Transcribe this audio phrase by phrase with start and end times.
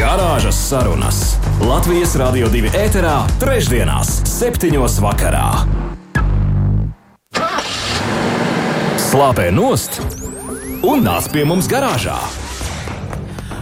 [0.00, 1.16] Garāžas sarunas
[1.60, 5.44] Latvijas Rādio 2 ēterā, trešdienās, septiņos vakarā.
[9.10, 10.00] Slāpē nost
[10.88, 12.16] un nāc pie mums garāžā.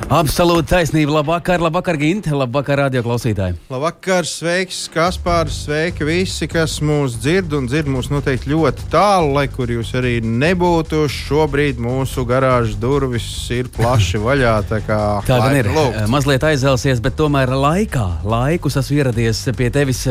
[0.08, 1.18] Absolūti taisnība.
[1.18, 3.58] Labvakar, labvakar, Ginte, labvakar, radio klausītāji.
[3.68, 9.44] Labvakar, sveiks, Kaspārs, sveiki visi, kas mūs dzird un dzird mūs noteikti ļoti tālu, lai
[9.52, 11.02] kur jūs arī nebūtu.
[11.12, 14.54] Šobrīd mūsu garāžas durvis ir plaši vaļā.
[14.70, 15.68] Tā, kā, tā gan ir.
[15.76, 16.00] Lūgt.
[16.08, 20.06] Mazliet aizelsies, bet tomēr laikā, laikus esmu ieradies pie tevis.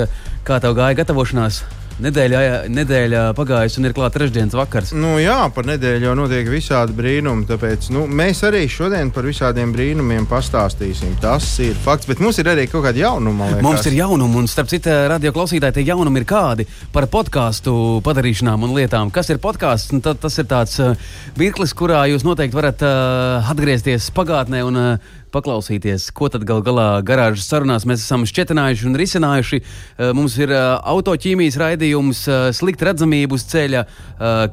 [0.45, 1.64] Kā tev gāja gatavošanās?
[1.98, 4.92] Nedēļa, nedēļa pagājusi un ir klāts trešdienas vakars.
[4.94, 7.48] Nu, jā, par nedēļu jau notiek visādi brīnumi.
[7.50, 11.16] Tāpēc nu, mēs arī šodien par visādiem brīnumiem pastāstīsim.
[11.23, 13.50] Tas ir fakts, bet mums ir arī kaut kāda jaunuma.
[13.66, 17.73] Mums ir jaunumi, un starp citu, radio klausītāji, tie jaunumi ir kādi par podkāstu
[18.06, 19.09] padarīšanām un lietām.
[19.14, 19.95] Kas ir podkāsts?
[19.98, 20.94] Nu, tas ir tāds uh,
[21.42, 26.88] mirklis, kurā jūs noteikti varat uh, atgriezties pagātnē un uh, paklausīties, ko tad gal galā
[27.06, 29.59] garāžas sarunās mēs esam šķetinājuši un risinājuši.
[29.61, 33.86] Eh, mums ir eh, autoķīmijas raidījums, eh, slikta redzamība uz ceļa,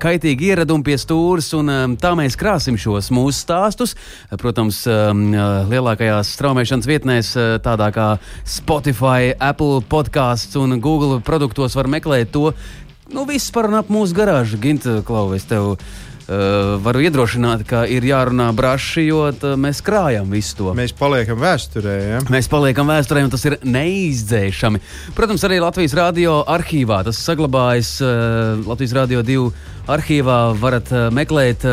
[0.00, 3.94] kaitīgi ieradumi pie stūres, un tā mēs krāsim šos mūsu stāstus.
[4.40, 4.82] Protams,
[5.70, 7.32] lielākajās straumēšanas vietnēs,
[7.64, 8.08] tādā kā
[8.44, 12.52] Spotify, Apple podkāsts un Google produktos var meklēt to.
[13.14, 15.44] Nu, viss par un ap mūsu garāžu, Ginta Klauvis.
[15.48, 15.74] Tev
[16.24, 19.26] Uh, varu iedrošināt, ka ir jārunā braši, jo
[19.60, 20.70] mēs krājam visu to.
[20.76, 21.96] Mēs paliekam vēsturē.
[22.00, 22.20] Ja?
[22.32, 24.80] Mēs paliekam vēsturē, un tas ir neizdzēšami.
[25.18, 27.98] Protams, arī Latvijas radio arhīvā tas saglabājas.
[28.00, 29.50] Uh, Latvijas radio divu
[29.84, 31.68] arhīvā varat uh, meklēt.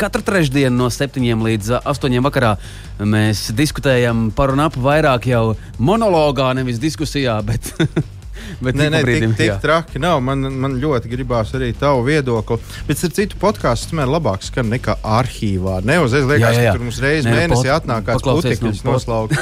[0.00, 2.56] Katru trešdienu no 7 līdz 8 vakarā
[3.04, 5.44] mēs diskutējam par un ap vairāk jau
[5.76, 7.68] monologā, nevis diskusijā, bet
[8.64, 10.20] Bet nē, nē, brīdim, tik, tik traki nav.
[10.24, 12.58] Man, man ļoti gribās arī tavu viedokli.
[12.88, 15.80] Bet ar citu podkāstu tomēr labāk skan nekā arhīvā.
[15.86, 16.72] Neuzreiz liekas, jā, jā, jā.
[16.72, 19.36] ka tur mums reizes mēnesī pot, atnāk kāds putekļus no noslaukt.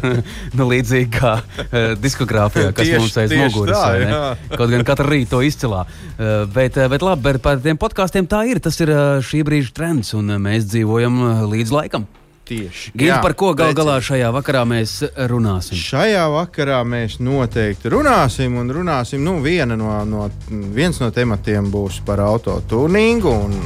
[0.58, 4.48] nu, līdzīgi kā uh, diskogrāfijā, kas tieši, mums aiz muguras.
[4.54, 5.84] Kaut gan katru rītu to izcilā.
[5.84, 8.62] Uh, bet, uh, bet labi, par tiem podkāstiem tā ir.
[8.62, 12.08] Tas ir uh, šī brīža trends un uh, mēs dzīvojam uh, līdz laikam.
[12.52, 12.92] Tieši.
[12.92, 14.98] Gita, par ko gal galā šajā vakarā mēs
[15.30, 15.78] runāsim?
[15.78, 18.58] Šajā vakarā mēs noteikti runāsim.
[18.60, 20.26] Un runāsim nu, no, no,
[20.76, 23.56] viens no tematiem būs par autotūningu un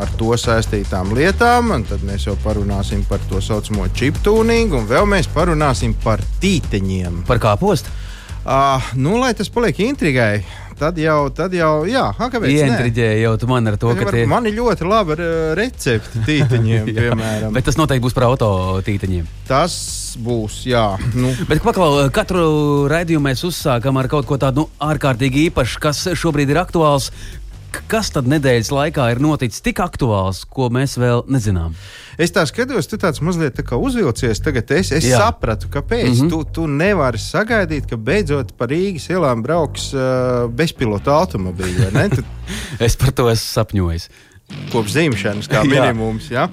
[0.00, 1.74] ar to saistītām lietām.
[1.90, 7.26] Tad mēs jau parunāsim par to saucamo chiptūningu, un vēl mēs parunāsim par tīteņiem.
[7.28, 7.92] Par kā postu?
[8.40, 10.40] Uh, nu, lai tas paliek intrigai,
[10.80, 12.50] tad jau, tad jau, jā, kāpēc?
[12.56, 14.24] Ientriģēja jau tu man ar to, ka tie...
[14.30, 15.16] man ir ļoti laba
[15.58, 17.56] recepte tīteņiem, piemēram.
[17.56, 18.50] Bet tas noteikti būs par auto
[18.86, 19.28] tīteņiem.
[19.50, 19.76] Tas
[20.20, 20.84] būs, jā.
[21.14, 21.32] Nu.
[21.50, 22.44] Bet paklau, katru
[22.90, 27.10] raidījumu mēs uzsākam ar kaut ko tādu nu, ārkārtīgi īpašu, kas šobrīd ir aktuāls.
[27.90, 31.74] Kas tad nedēļas laikā ir noticis tik aktuāls, ko mēs vēl nezinām?
[32.20, 34.42] Es tā skatos, tu tāds mazliet tā uzvilcies.
[34.44, 35.20] Tagad es, es Jā.
[35.22, 36.10] sapratu, kāpēc.
[36.10, 36.30] Mm -hmm.
[36.30, 42.08] tu, tu nevari sagaidīt, ka beidzot pa Rīgas ielām brauks uh, bezpilota automobīļi.
[42.16, 42.24] Tu...
[42.86, 44.08] es par to esmu sapņojis.
[44.72, 46.30] Kopš zīmēšanas, kā minimums.
[46.30, 46.48] Ja?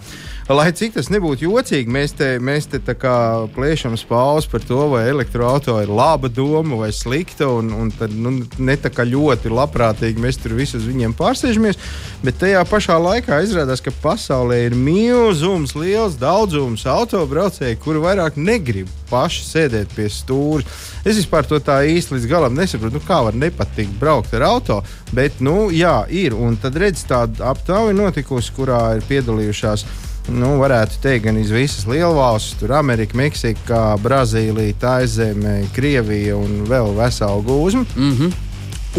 [0.56, 5.84] Lai cik tas nebūtu jocīgi, mēs te, mēs te plēšam spāles par to, vai elektroautorāta
[5.84, 7.50] ir laba doma vai slikta.
[7.60, 11.82] Un, un tad nu, ne tā kā ļoti labprātīgi mēs tur visus viņiem pārsēžamies.
[12.24, 18.88] Bet tajā pašā laikā izrādās, ka pasaulē ir milzums, liels daudzums autobraucēju, kuri vairāk negrib
[19.12, 20.64] paši sēdēt pie stūra.
[21.04, 24.80] Es vispār to tā īsti līdz galam nesaprotu, nu, kā var nepatikt braukt ar auto.
[25.12, 26.36] Bet, nu, jā, ir.
[26.40, 29.86] Un tad redz tāda aptauja notikusi, kurā ir piedalījušās
[30.34, 36.94] nu, varētu teikt, gan iz visas lielvalstis, tur Amerika, Meksika, Brazīlija, Taizeme, Krievija un vēl
[36.98, 37.86] vesela gūzma.
[37.96, 38.32] Mm -hmm.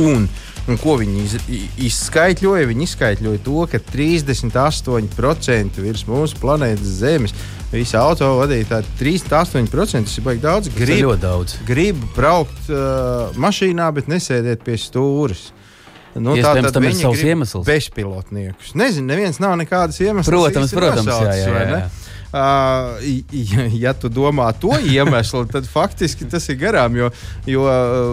[0.04, 0.28] un,
[0.68, 1.36] un ko viņi iz,
[1.90, 2.66] izskaidroja?
[2.66, 7.34] Viņi izskaidroja to, ka 38% virs mūsu planētas Zemes
[7.72, 10.68] visi autovadītāji, 38% tas ir baigi daudz.
[10.76, 11.56] Grib, daudz.
[11.66, 15.50] grib braukt uh, mašīnā, bet nesēdēt pie stūres.
[16.22, 17.64] Nu, tā tad tam ir savs iemesls.
[17.68, 18.74] Bezpilotniekus.
[18.78, 20.30] Nezinu, neviens nav nekādas iemesls.
[20.30, 22.07] Protams, protams, nosaucis, jā, jā, jā, jā.
[22.28, 22.98] Uh,
[23.82, 26.96] ja, tu domā to iemeslu, tad faktiski tas ir garām.
[26.98, 27.08] Jo,
[27.48, 27.64] jo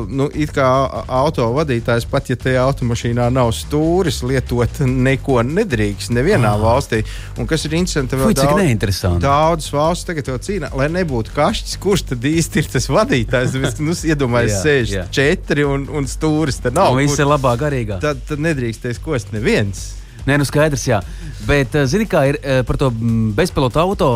[0.07, 0.67] nu, it kā
[1.03, 6.61] auto vadītājs, pat ja tajā automašīnā nav stūris, lietot neko nedrīkst nevienā ah.
[6.61, 7.01] valstī.
[7.39, 12.07] Un kas ir interesanti, vēl daudz, daudzas valsts tagad to cīnā, lai nebūtu kašķis, kurš
[12.13, 13.59] tad īsti ir tas vadītājs.
[13.83, 16.61] Nu, iedomājieties, sēž četri un, un stūris.
[16.63, 16.95] Tad nav.
[16.95, 17.99] Un viss ir labā garīgā.
[18.03, 19.89] Tad, tad nedrīkstēs kost neviens.
[20.25, 20.99] Nē, nu skaidrs, jā.
[21.45, 24.09] Bet, eh, zini, kā ir eh, par to mm, bezpilotu auto,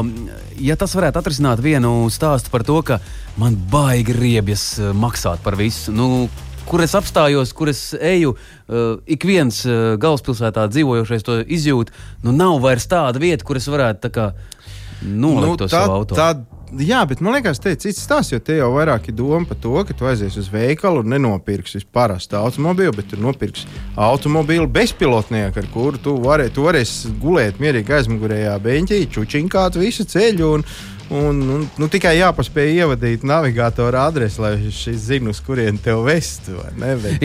[0.58, 2.98] ja tas varētu atrisināt vienu stāstu par to, ka
[3.38, 5.94] man baigi riebjas eh, maksāt par visu.
[5.94, 6.28] Nu,
[6.70, 11.90] kur es apstājos, kur es eju, uh, ik viens uh, galvaspilsētā dzīvojošais to izjūt.
[12.22, 14.28] Nu, nav vairs tāda vieta, kur es varētu kā,
[15.02, 16.20] nolikt nu, to tā, savu auto.
[16.78, 19.58] Jā, bet man liekas, tas ir cits stāsts, jo te jau vairāk ir doma par
[19.58, 23.66] to, ka tu aizies uz veikalu un nenopirksi parastu automobīlu, bet tu nopirksi
[23.98, 30.52] automobīlu bezpilotnieku, ar kuru tu vari, tu varēsi gulēt mierīgi aizmugurējā beņķī, čučinkāt visu ceļu.
[30.60, 30.68] Un,
[31.10, 36.52] Un, un, nu, tikai jāpaspēj ievadīt navigātora adresi, lai šis zinātu, uz kurien te vest.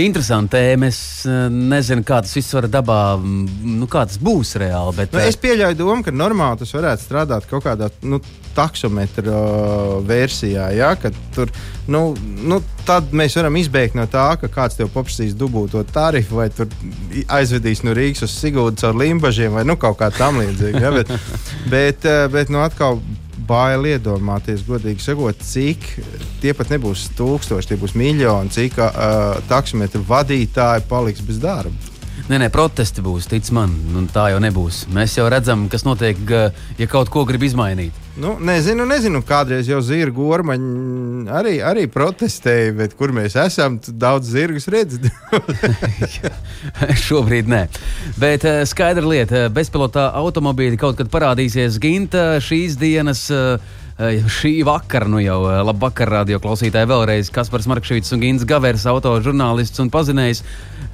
[0.00, 0.62] Interesanti.
[0.88, 4.96] Es eh, nezinu, kā tas viss var dabā, nu, kā tas būs reāli.
[4.96, 8.22] Bet, nu, es pieļauju domu, ka normāli tas varētu strādāt kaut kādā nu,
[8.54, 9.42] taksometra
[10.06, 10.70] versijā.
[10.78, 10.94] Ja,
[11.34, 11.52] tur,
[11.90, 12.06] nu,
[12.40, 16.48] nu, tad mēs varam izbēgt no tā, ka kāds tev paprasīs dubulto tarifu, vai
[17.36, 20.82] aizvedīs no Rīgas uz Sigūdu caur limbažiem, vai nu, kaut kā tam līdzīga.
[20.86, 21.12] Ja, bet,
[21.74, 23.02] bet, eh, bet nu, atkal
[23.48, 25.88] bail iedomāties, godīgi sakot, cik
[26.42, 31.92] tie pat nebūs tūkstoši, tie būs miljoni, cik uh, taksometru vadītāji paliks bez darba.
[32.24, 34.86] Nē, nē, protesti būs, tic man, nu, tā jau nebūs.
[34.94, 36.20] Mēs jau redzam, kas notiek,
[36.78, 38.03] ja kaut ko grib izmainīt.
[38.14, 44.30] Nu, nezinu, nezinu, kādreiz jau zirgu ormaņi arī, arī protestēja, bet kur mēs esam, daudz
[44.30, 45.08] zirgus redzat.
[47.08, 47.64] Šobrīd nē.
[48.22, 53.26] Bet skaidra lieta, bezpilotā automobīļi kaut kad parādīsies Ginta šīs dienas.
[53.94, 59.78] Šī vakara, nu jau labi vakar, radio klausītāji, vēlreiz Kaspars Markevits un Gins Gavers, autožurnālists
[59.84, 60.40] un pazinējs.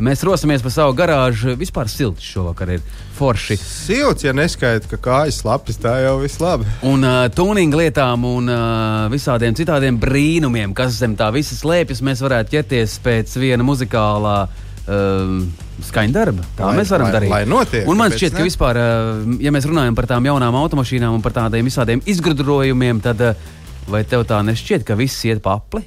[0.05, 1.55] Mēs rosimies pa savu garāžu.
[1.61, 2.85] Vispār silts šovakar ir
[3.17, 3.57] forši.
[3.61, 6.69] Silts, ja neskaidrs, ka kājas lapis, tā jau viss labi.
[6.89, 12.21] Un uh, tuninga lietām un uh, visādiem citādiem brīnumiem, kas zem tā visas slēpjas, mēs
[12.25, 14.37] varētu ķerties pēc viena muzikālā.
[14.85, 16.45] Uh, skaņa darba.
[16.59, 17.33] Tā lai, mēs varam lai, darīt.
[17.33, 18.41] Lai notiek, un man šķiet, ne?
[18.41, 23.03] ka vispār, uh, ja mēs runājam par tām jaunām automašīnām un par tādiem visādiem izgudrojumiem,
[23.05, 23.49] tad uh,
[23.91, 25.85] vai tev tā nešķiet, ka viss iet pa apli?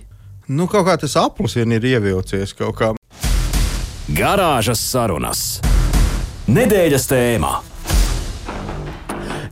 [0.51, 2.93] Nu, kaut kā tas aplis vien ir ievilcies kaut kā.
[4.11, 5.43] Garāžas sarunas.
[6.51, 7.53] Nedēļas tēmā.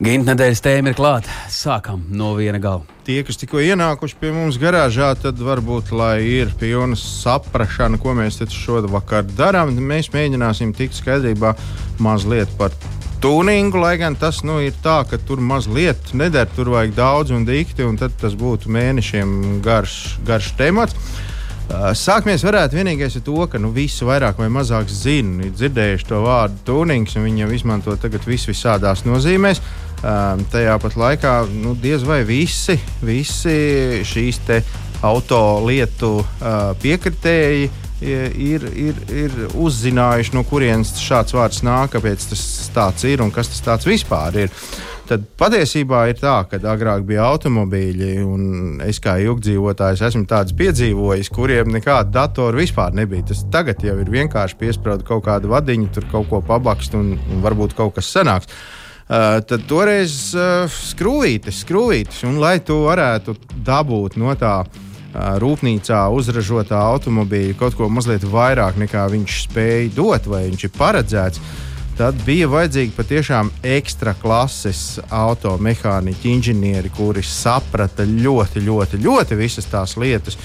[0.01, 1.31] Gimta nedēļas tēma ir klāta.
[1.61, 2.81] Sākam no viena gala.
[3.05, 5.91] Tie, kas tikko ienākuši pie mums garāžā, tad varbūt,
[6.25, 11.53] ir pilna saprāšana, ko mēs šodien darām, mēs mēģināsim tikt skaidrībā
[12.01, 12.73] mazliet par
[13.21, 17.45] tuningu, lai gan tas nu, ir tā, ka tur mazliet neder, tur vajag daudz un
[17.45, 20.97] dikti, un tas būtu mēnešiem garš, garš temats.
[21.95, 26.25] Sākmies varētu vienīgais ar to, ka nu, visi vairāk vai mazāk zina, ir dzirdējuši to
[26.25, 29.61] vārdu tunings, un viņi jau izmanto tagad vis visādās nozīmēs.
[30.01, 31.31] Um, tajā pat laikā
[31.61, 32.73] nu, diez vai visi,
[33.05, 34.39] visi šīs
[35.05, 37.69] auto lietu uh, piekritēji
[38.01, 43.51] ir, ir, ir uzzinājuši, no kurienes šāds vārds nāk, kāpēc tas tāds ir un kas
[43.61, 44.55] tas vispār ir.
[45.11, 51.29] Tad patiesībā ir tā, ka agrāk bija automobīļi, un es kā ilgdzīvotājs esmu tāds piedzīvojis,
[51.35, 53.27] kuriem nekāda datora vispār nebija.
[53.33, 57.43] Tas tagad jau ir vienkārši piesprāst kaut kādu vadiņu, tur kaut ko pabakst, un, un
[57.43, 58.49] varbūt kaut kas sanāks.
[59.11, 64.69] Uh, tad toreiz uh, skrūvītes, skrūvītes, un lai to varētu dabūt no tā uh,
[65.43, 71.43] rūpnīcā uzražotā automobīļa kaut ko mazliet vairāk nekā viņš spēja dot, vai viņš ir paredzēts
[72.01, 79.97] tad bija vajadzīgi patiešām ekstra klases automehāniķi, inženieri, kuri saprata ļoti, ļoti, ļoti visas tās
[80.01, 80.39] lietas.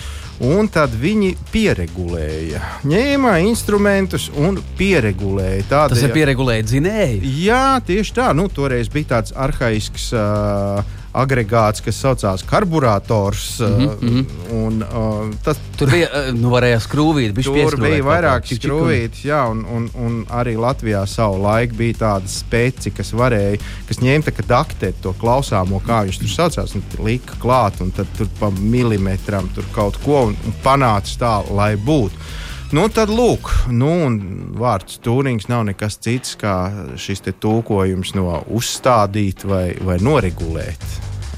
[0.45, 5.64] Un tad viņi pieregulēja, ņēma instrumentus un pieregulēja.
[5.71, 7.23] Tādēļ, Tas ir pieregulēt dzinēji.
[7.47, 8.28] Jā, tieši tā.
[8.37, 10.11] Nu, toreiz bija tāds arhaisks.
[10.12, 10.85] Uh,
[11.17, 13.61] agregāts, kas saucās karburators.
[13.61, 14.25] Mm -hmm.
[14.53, 19.91] un, uh, tas, tur bija uh, nu, skrūvīt, tur bija vairāk skrūvītas, jā, un, un,
[19.95, 23.59] un arī Latvijā savu laiku bija tāda speci, kas varēja,
[23.89, 28.29] kas ņēma daktēt to klausāmo, kā viņš tur saucās, un lika klāt, un tad tur
[28.41, 32.45] pa milimetram tur kaut ko un, un panāca tā, lai būtu.
[32.75, 33.91] Nu, tad, lūk, nu,
[34.59, 36.57] vārds tūrings nav nekas cits kā
[36.99, 40.83] šis tulkojums no uzstādīt vai, vai noregulēt.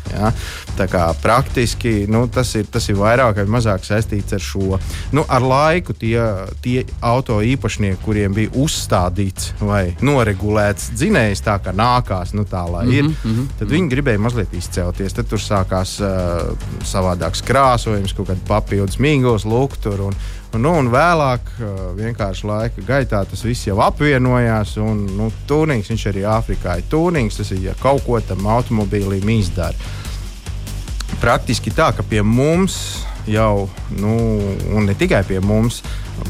[0.08, 0.30] Ja?
[0.78, 4.78] Tā kā praktiski nu, tas, ir, tas ir vairāk vai mazāk saistīts ar šo.
[5.12, 6.16] Nu, ar laiku tie,
[6.64, 12.86] tie auto īpašnieki, kuriem bija uzstādīts vai noregulēts dzinējs, tā kā nākās, nu, tā lai
[12.88, 13.52] ir, mm -hmm.
[13.60, 15.12] tad viņi gribēja mazliet izcelties.
[15.12, 20.08] Tad tur sākās uh, savādāks krāsojums, kaut kāda papildus mīgos, luktur.
[20.08, 20.16] Un,
[20.56, 21.50] nu, un vēlāk,
[21.98, 24.76] vienkārši laika gaitā, tas viss jau apvienojās.
[24.80, 27.36] Un, nu, tūnings, viņš arī Āfrikā ir tūnings.
[27.40, 29.76] Tas ir ja kaut ko tam automobīlim izdara.
[31.18, 32.78] Praktiski tā, ka pie mums
[33.28, 34.14] jau, nu,
[34.72, 35.82] un ne tikai pie mums,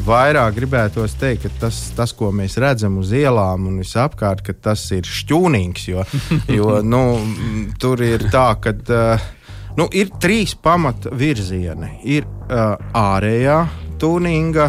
[0.06, 5.06] vairāk gribētos teikt, ka tas, tas ko mēs redzam uz ielām un visapkārt, tas ir
[5.06, 5.88] šķūnīgs.
[5.92, 6.06] Jo,
[6.58, 7.02] jo nu,
[7.78, 8.76] tur ir tā, ka.
[8.88, 9.34] Uh,
[9.78, 12.00] Nu, ir trīs pamata virzieni.
[12.10, 13.58] Ir uh, ārējā
[14.00, 14.68] tuninga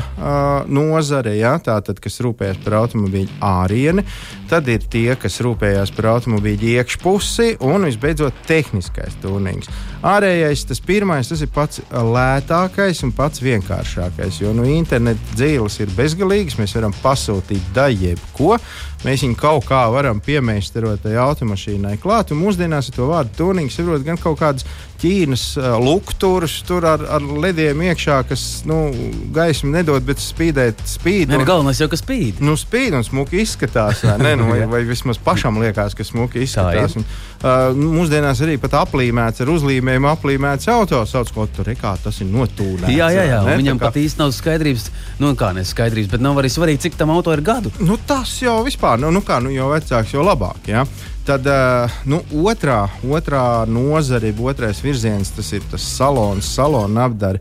[0.68, 4.04] nozare, ja, tātad, kas rūpējas par automobīļu ārieni,
[4.50, 9.70] tad ir tie, kas rūpējas par automobīļu iekšpusi, un visbeidzot, tehniskais tunings.
[10.06, 15.92] Ārējais, tas pirmais, tas ir pats lētākais un pats vienkāršākais, jo nu, interneta dzīves ir
[15.98, 18.56] bezgalīgas, mēs varam pasūtīt daļu ko.
[19.00, 23.78] Mēs viņu kaut kā varam piemēstarot tai automašīnai klāt, un mūsdienās ar to vārdu tunings
[23.80, 24.68] saprot gan kaut kādas
[25.00, 25.44] Ķīnas
[25.80, 28.90] lukturus, tur ar, ar lediem iekšā, kas nu,
[29.36, 31.32] gaismu nedod, bet spīdēt spīd.
[31.32, 32.42] Nē, galvenais jau, ka spīd.
[32.44, 36.44] Nu, spīd un smuki izskatās, vai, ne, nu, vai, vai vismaz pašam liekas, ka smuki
[36.44, 36.98] izskatās.
[37.00, 37.08] Un,
[37.40, 42.28] uh, mūsdienās arī pat aplīmēts ar uzlīmēm aplīmēts auto, sauc ko tur rekā, tas ir
[42.34, 42.92] notūnēts.
[42.92, 43.40] Jā, jā, jā.
[43.48, 43.90] Ne, viņam kā...
[43.90, 44.90] pat īsti nav skaidrības,
[45.24, 47.72] nu kā neskaidrības, bet nav arī svarīgi, cik tam auto ir gadu.
[47.80, 50.68] Nu, tas jau vispār, nu, nu kā, nu, jo vecāks, jo labāk.
[50.72, 50.84] Ja?
[51.30, 57.38] Tad uh, nu, otrā, otrā nozare, otrais virziens, tas ir tas salons, salona apdari.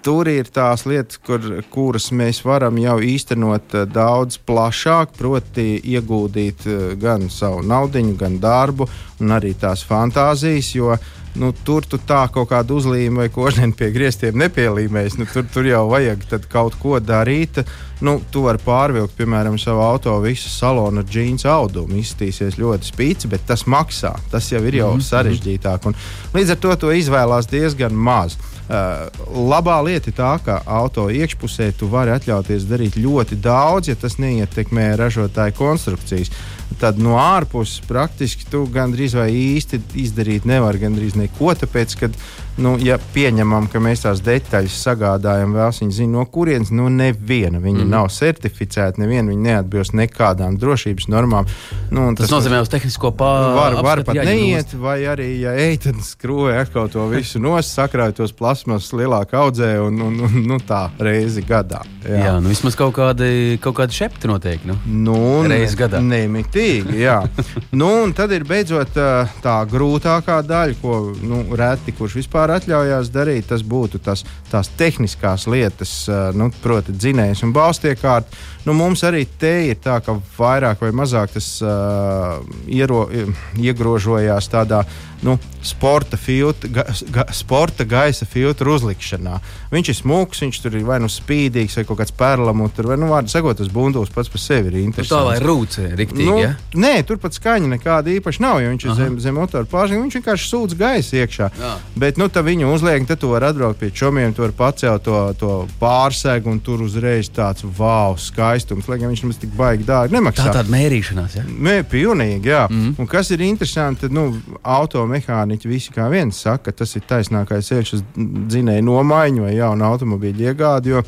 [0.00, 6.64] Tur ir tās lietas, kur, kuras mēs varam jau īstenot uh, daudz plašāk, proti, ieguldīt
[6.64, 8.88] uh, gan savu naudu, gan darbu,
[9.20, 10.74] un arī tās fantāzijas.
[10.74, 10.94] Jo
[11.38, 15.16] nu, tur tu tā kaut kādu uzlīmi vai kožņu pie griestiem nepielīmēs.
[15.20, 17.62] Nu, tur, tur jau vajag kaut ko darīt.
[18.00, 21.98] Nu, tu vari pārvilkt, piemēram, savu auto visu salonu ar džīnu audumu.
[22.00, 24.14] Izskatīsies ļoti spīci, bet tas maksā.
[24.32, 25.08] Tas jau ir jau mm -hmm.
[25.10, 25.86] sarežģītāk.
[25.86, 25.94] Un
[26.34, 28.38] līdz ar to to izvēlās diezgan maz.
[28.70, 29.10] Uh,
[29.50, 34.18] labā lieta ir tā, ka auto iekšpusē tu vari atļauties darīt ļoti daudz, ja tas
[34.18, 36.30] neietekmē ražotāju konstrukcijas
[36.78, 41.54] tad no ārpuses praktiski tu gandrīz vai īsti izdarīt nevar gandrīz neko.
[41.58, 42.18] Tāpēc, kad
[42.58, 47.60] nu, ja pieņemam, ka mēs tās detaļas sagādājam, vēl viņi zina, no kurienes nu, neviena
[47.62, 47.90] viņa mm.
[47.92, 51.48] nav certificēta, neviena viņa neatbilst nekādām drošības normām.
[51.90, 55.54] Nu, tas, tas nozīmē, ka uz tehnisko pāri var, var pat neiet, vai arī, ja
[55.58, 60.38] ej, tad skrūvē atkal to visu nos, sakrāj tos plasmas lielākā audzē un, un, un
[60.46, 61.82] nu, tā reizi gadā.
[62.04, 64.70] Jā, jā nu, vismaz kaut kādi, kaut kādi šepti noteikti.
[64.70, 64.78] Nu.
[65.10, 66.00] Nu, reizi gadā.
[66.04, 67.20] Nemitīgi, jā.
[67.80, 68.96] nu, un tad ir beidzot
[69.44, 74.70] tā grūtākā daļa, ko nu, reti kurš vispār vispār atļaujās darīt, tas būtu tas, tās
[74.78, 78.26] tehniskās lietas, nu, proti, dzinējs un balstiekārt.
[78.64, 83.08] Nu, mums arī te ir tā, ka vairāk vai mazāk tas uh, iero,
[83.56, 84.84] iegrožojās tādā
[85.22, 89.36] nu, sporta, filtra, ga, ga, sporta gaisa filtra uzlikšanā.
[89.72, 93.10] Viņš ir smūgs, viņš tur ir vai nu spīdīgs, vai kaut kāds perlamūts, vai nu,
[93.12, 95.12] vārdu sakot, tas bundulis pats par sevi ir interesants.
[95.12, 96.54] Nu, tā vai rūcē, riktīgi, nu, ja?
[96.72, 98.94] Nē, tur pat skaņa nekāda īpaša nav, jo viņš Aha.
[98.94, 100.08] ir zem, zem motora pārsnieguma.
[100.08, 101.50] Viņš vienkārši sūdz gaisa iekšā.
[101.60, 101.74] Jā.
[102.00, 105.18] Bet, nu, tā viņu uzliek, tad tu vari atbraukt pie čomiem, tu vari pacelt to,
[105.40, 110.16] to pārsegu, un tur uzreiz tāds wow, skaistums, lai gan viņš mums tik baigi dārgi
[110.16, 110.48] nemaksā.
[110.48, 111.46] Tā tāda mērīšanās, ja?
[111.46, 112.66] Mē, pilnīgi, jā.
[112.70, 112.94] Mm.
[113.00, 114.28] Un kas ir interesanti, tad, nu,
[114.62, 119.88] automehāniķi visi kā viens saka, ka tas ir taisnākais ceļš uz dzinēju nomaiņu vai jaunu
[119.90, 121.04] automobīļu iegādi, jo,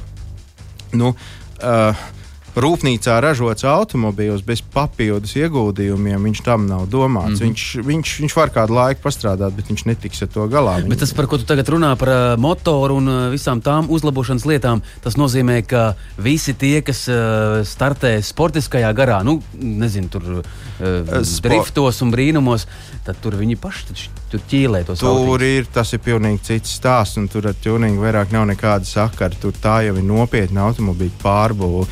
[0.98, 2.08] nu, uh,
[2.56, 7.40] rūpnīcā ražots automobīls bez papildus ieguldījumiem, viņš tam nav domāts.
[7.40, 7.46] Mm -hmm.
[7.46, 10.76] viņš, viņš, viņš var kādu laiku pastrādāt, bet viņš netiks ar to galā.
[10.88, 14.44] Bet tas, par ko tu tagad runā, par uh, motoru un uh, visām tām uzlabošanas
[14.44, 21.22] lietām, tas nozīmē, ka visi tie, kas uh, startē sportiskajā garā, nu, nezinu, tur uh,
[21.42, 22.66] driftos un brīnumos,
[23.04, 25.42] tad tur viņi paši taču, tur ķīlē tos tur autīņus.
[25.56, 25.66] ir.
[25.72, 29.34] Tas ir pilnīgi cits stāsts, un tur ar tuningu vairāk nav nekāda sakara.
[29.40, 31.86] Tur tā jau ir nopietna automobīļa pārbūve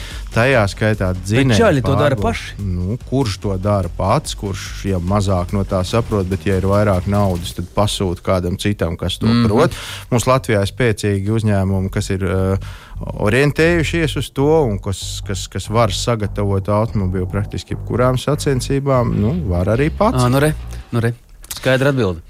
[0.51, 1.59] tajā skaitā dzinēji.
[1.61, 2.57] Čaļi to dara paši.
[2.65, 7.09] Nu, kurš to dara pats, kurš jau mazāk no tā saprot, bet ja ir vairāk
[7.11, 9.49] naudas, tad pasūta kādam citam, kas to mm -hmm.
[9.49, 9.77] prot.
[10.11, 12.25] Mums Latvijā ir spēcīgi uzņēmumi, kas ir.
[12.25, 12.59] Uh,
[13.01, 19.69] orientējušies uz to, un kas, kas, kas var sagatavot automobīlu praktiski jebkurām sacensībām, nu, var
[19.69, 20.25] arī pats.
[20.25, 20.53] À, nu re,
[20.93, 21.15] nu re.
[21.49, 22.21] Skaidra atbilde.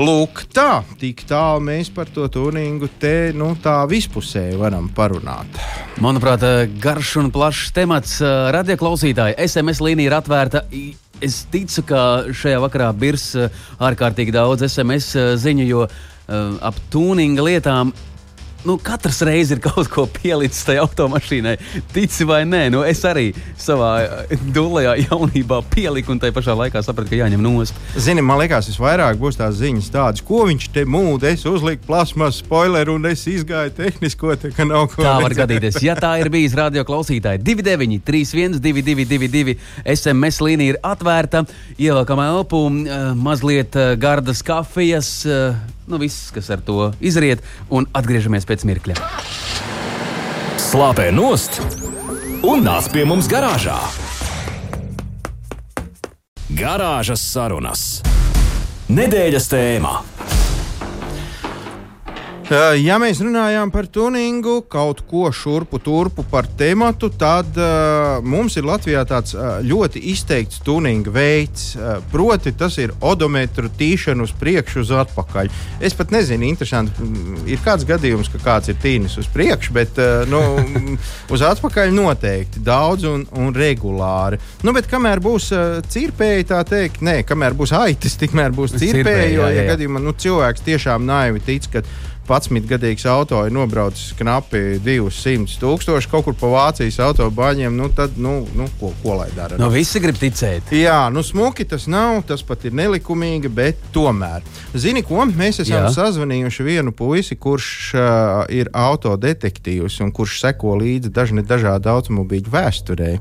[0.00, 5.58] Lūk, tā, tik tālu mēs par to tuningu te nu, tā vispusēji varam parunāt.
[6.00, 6.46] Manuprāt,
[6.80, 8.14] garš un plašs temats
[8.56, 9.36] radioklausītāji.
[9.44, 10.62] SMS līnija ir atvērta.
[11.20, 12.00] es ticu, ka
[12.32, 15.84] šajā vakarā birs uh, ārkārtīgi daudz SMS ziņu, jo
[16.64, 17.92] ap tūninga lietām
[18.64, 21.56] nu, katrs reiz ir kaut ko pielicis tajā automašīnai.
[21.94, 26.82] Tici vai nē, nu, es arī savā eh, dūlējā jaunībā pieliku un tajā pašā laikā
[26.84, 27.78] sapratu, ka jāņem nost.
[27.96, 31.32] Zini, man liekas, visvairāk būs tās ziņas tādas, ko viņš te mūda.
[31.32, 35.04] Es uzliku plasmas spoileru un es izgāju tehnisko, te, ka nav ko.
[35.06, 35.80] Tā var gadīties.
[35.84, 39.56] Ja tā ir bijis radio klausītāji, 29, 31, 22,
[39.96, 41.44] SMS līnija ir atvērta,
[41.80, 45.10] ievelkam elpu, eh, mazliet eh, gardas kafijas
[45.90, 48.98] nu, viss, kas ar to izriet, un atgriežamies pēc mirkļa.
[50.70, 51.60] Slāpē nost
[52.46, 53.78] un nāc pie mums garāžā.
[56.50, 57.84] Garāžas sarunas.
[58.90, 59.94] Nedēļas tēmā.
[62.50, 68.66] Ja mēs runājām par tuningu, kaut ko šurpu turpu par tematu, tad uh, mums ir
[68.66, 71.76] Latvijā tāds uh, ļoti izteikts tuninga veids.
[71.78, 75.52] Uh, proti, tas ir odometru tīšana uz priekšu, uz atpakaļ.
[75.78, 77.06] Es pat nezinu, interesanti,
[77.46, 80.42] ir kāds gadījums, ka kāds ir tīnis uz priekšu, bet uh, nu,
[81.34, 84.42] uz atpakaļ noteikti daudz un, un regulāri.
[84.66, 89.36] Nu, bet kamēr būs uh, cirpēji, tā teikt, nē, kamēr būs aitas, tikmēr būs cirpēji.
[89.38, 91.86] Jo, ja gadījumā nu, cilvēks tiešām naivi tic, ka
[92.30, 98.44] 11-gadīgs auto ir nobraucis knapi 200 tūkstoši kaut kur pa Vācijas autobaņiem, nu tad, nu,
[98.56, 99.58] nu ko, ko lai dara?
[99.60, 100.70] Nu, visi grib ticēt.
[100.74, 104.46] Jā, nu smuki tas nav, tas pat ir nelikumīgi, bet tomēr.
[104.78, 105.24] Zini, ko?
[105.26, 105.92] Mēs esam Jā.
[105.96, 108.04] sazvanījuši vienu puisi, kurš uh,
[108.54, 113.12] ir autodetektīvs un kurš seko līdzi dažne dažādu automobīļu vēsturē.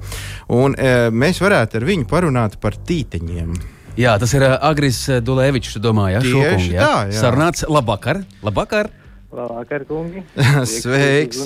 [0.55, 3.78] Un uh, mēs varētu ar viņu parunāt par tīteņiem.
[3.99, 6.23] Jā, tas ir uh, Agris Dulēvičs, domāju, ja?
[6.23, 6.85] Tieši Šokungi, ja?
[6.85, 7.19] tā, jā.
[7.19, 8.87] Sarunāts labvakar, labvakar.
[9.35, 10.23] Labvakar, kungi.
[10.79, 11.41] Sveiks!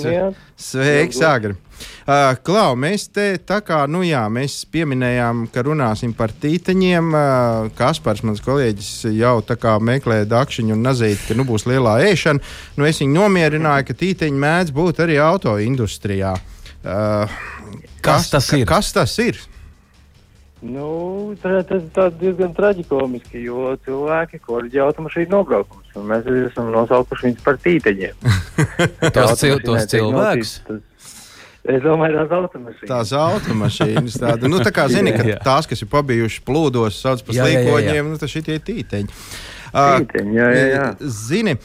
[0.56, 1.56] Sveiks, Agri!
[2.06, 7.08] Uh, Klau, mēs te tā kā, nu jā, mēs pieminējām, ka runāsim par tīteņiem.
[7.10, 11.96] Uh, Kaspars, mans kolēģis, jau tā kā meklē dakšiņu un nazīt, ka nu būs lielā
[12.06, 12.52] ēšana.
[12.78, 16.36] Nu, es viņu nomierināju, ka tīteņi mēdz būt arī auto industrijā.
[16.84, 17.34] Uh,
[17.98, 18.64] kas, kas tas ir?
[18.70, 19.42] Kas tas ir?
[20.64, 25.90] Nu, tas ir diezgan traģiski, jo cilvēki korģē automašīnu nobraukumus.
[26.08, 28.16] Mēs esam nosaukuši viņus par tīteņiem.
[29.16, 30.54] tos, cil, tos cilvēkus.
[31.64, 32.88] Es domāju, tās automašīnas.
[32.88, 37.38] Tās automašīnas, tāda, nu, tā kā zini, ka tās, kas ir pabijušas plūdos, sauc par
[37.42, 39.20] slīkoņiem, nu, tas šitie tīteņi.
[39.74, 40.84] Tīteņi, jā, jā, jā.
[41.02, 41.56] Zini,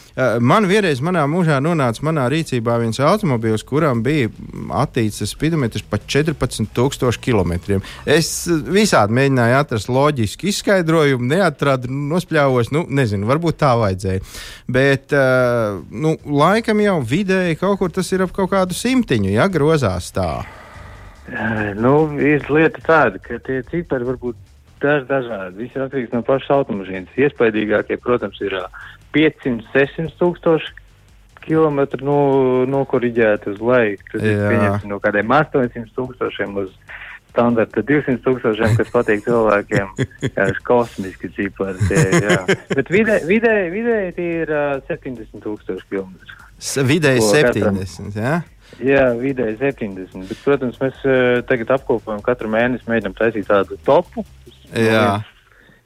[0.42, 4.32] man vienreiz manā mūžā nonāca manā rīcībā viens automobīls, kuram bija
[4.82, 7.80] attīstīts spidometrs pa 14,000 km.
[8.10, 14.26] Es visādi mēģināju atrast loģisku izskaidrojumu, neatradu, nospļāvos, nu, nezinu, varbūt tā vajadzēja.
[14.70, 15.14] Bet,
[15.94, 20.32] nu, laikam jau vidēji kaut kur tas ir ap kaut kādu simtiņu, ja grozās tā.
[21.78, 24.49] Nu, ir lieta tāda, ka tie cipari varbūt
[24.82, 25.64] daž, dažādi.
[25.64, 27.18] Viss atkarīgs no pašas automašīnas.
[27.20, 28.56] Iespaidīgākie, protams, ir
[29.16, 30.76] 500, 600 tūkstoši
[31.46, 32.20] kilometru no,
[32.70, 34.02] nokoriģēti uz leju.
[34.12, 36.74] Tas ir pieņemts no kādiem 800 tūkstošiem uz
[37.30, 39.92] standarta 200 tūkstošiem, kas patīk cilvēkiem.
[40.36, 42.40] Jā, ir kosmiski jā.
[42.74, 46.40] Bet vidē, vidē, vidē tie ir uh, 70 tūkstoši kilometru.
[46.90, 48.40] Vidēji 70, jā?
[48.84, 50.28] Jā, vidēji 70.
[50.28, 54.26] Bet, protams, mēs uh, tagad apkopojam katru mēnesi, mēģinam taisīt tādu topu
[54.76, 55.22] Jā.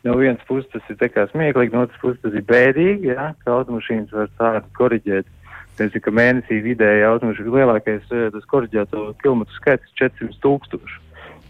[0.04, 4.12] No vienas puses tas ir smieklīgi, no otras puses tas ir bēdīgi, jā, ka automašīnas
[4.12, 5.30] var tādu koriģēt.
[5.80, 11.00] Tas ir, ka mēnesī vidēji automašīnu lielākais eh, tas koriģēto kilometru skaits ir 400 tūkstoši.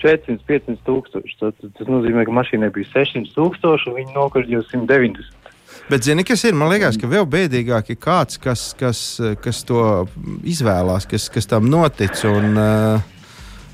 [0.04, 1.40] 400, 500 tūkstoši.
[1.42, 5.42] Tas, tas nozīmē, ka mašīnai bija 600 tūkstoši un viņi nokoriģēja 190.
[5.90, 6.56] Bet, zini, kas ir?
[6.56, 9.02] Man liekas, ka vēl bēdīgāk ir kāds, kas, kas,
[9.44, 10.06] kas to
[10.48, 12.16] izvēlās, kas, kas tam notic.
[12.30, 13.13] Un, uh,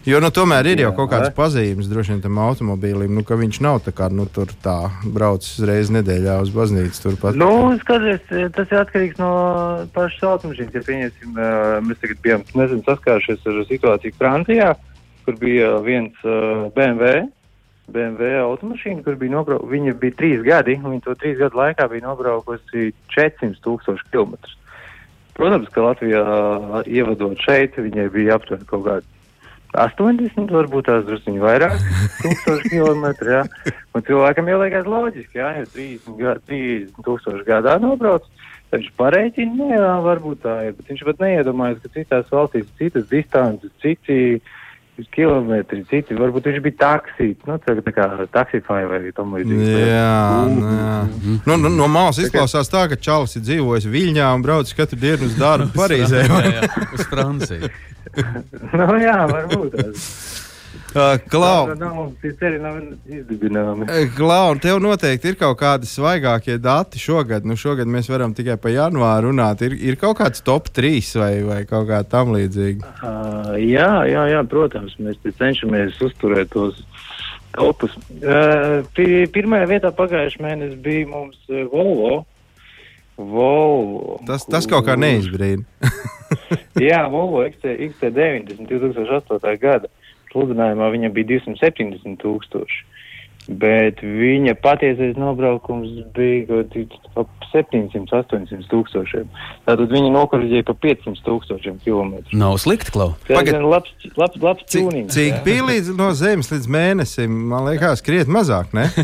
[0.08, 3.58] Jo nu, tomēr ir jau kaut kādas pazīmes droši vien tam automobīlim, nu, ka viņš
[3.66, 7.02] nav tā kā nu, tur tā braucis reizes nedēļā uz baznīcu.
[7.04, 7.36] Turpat.
[7.40, 8.24] Nu, skaties,
[8.56, 9.32] tas ir atkarīgs no
[9.96, 10.78] pašas automašīnas.
[10.78, 11.42] Ja pieņemsim,
[11.90, 14.72] mēs tagad bijām nezinu, saskārušies ar situāciju Francijā,
[15.28, 17.28] kur bija viens BMW.
[17.90, 21.90] BMW automašīna, kur bija nobraukusi, viņa bija trīs gadi, un viņa to trīs gadu laikā
[21.92, 24.58] bija nobraukusi 400 tūkstošu kilometrus.
[25.34, 26.24] Protams, ka Latvijā
[26.86, 29.19] ievadot šeit, viņai bija aptuveni kaut kādi
[29.78, 31.78] 80, varbūt tās druskuļi vairāk,
[32.24, 33.36] tūkstoši kilometru.
[33.38, 33.44] Jā.
[33.96, 38.26] Un cilvēkam jau liekas loģiski, ja 30, gad, 30 tūkstoši gadā nobrauc.
[38.70, 43.74] Viņš pareiķina, jā, varbūt tā ir, bet viņš pat neiedomājas, ka citās valstīs citas distances,
[45.00, 49.70] citi kilometri, citi, varbūt viņš bija taksīts, nu, tā, tā kā taksifai vai tam līdzīgi.
[49.88, 50.98] Jā, nu, jā.
[51.48, 55.30] Nu, nu, no malas izklausās tā, ka Čalis ir dzīvojis Viļņā un braucis katru dienu
[55.30, 56.26] uz darbu Parīzē.
[56.96, 57.72] uz Franciju.
[58.80, 59.80] nu, jā, varbūt.
[60.90, 61.70] Klau,
[64.18, 67.46] Klau, tev noteikti ir kaut kādi svaigākie dati šogad.
[67.46, 69.62] Nu, šogad mēs varam tikai par janvāru runāt.
[69.68, 72.94] Ir, ir kaut kāds top 3 vai, vai kaut kā tam līdzīga.
[73.04, 76.82] Uh, jā, jā, jā, protams, mēs cenšamies uzturēt tos
[77.54, 77.94] topus.
[78.18, 81.38] Uh, pi- pirmajā vietā pagājušajā mēnesī bija mums
[81.70, 82.24] Volvo.
[83.20, 84.20] Volvo.
[84.26, 85.66] Tas, tas kaut kā neizbrīna.
[86.80, 89.58] Jā, Volvo XC, XC90 2008.
[89.60, 89.90] gada
[90.34, 92.86] sludinājumā viņam bija 270 tūkstoši.
[93.50, 96.60] Bet viņa patiesais nobraukums bija
[97.18, 99.26] ap 700, 800 tūkstošiem.
[99.66, 102.38] Tātad viņa nokorģēja pa 500 tūkstošiem kilometru.
[102.38, 103.16] Nav slikti, Klau.
[103.26, 103.90] Tas ir labs,
[104.20, 105.16] labs, labs Cik, tunings.
[105.18, 105.42] cik jā.
[105.48, 107.42] bija līdz, no zemes līdz mēnesim?
[107.50, 108.76] Man liekas, krietni mazāk.
[108.78, 108.90] Ne?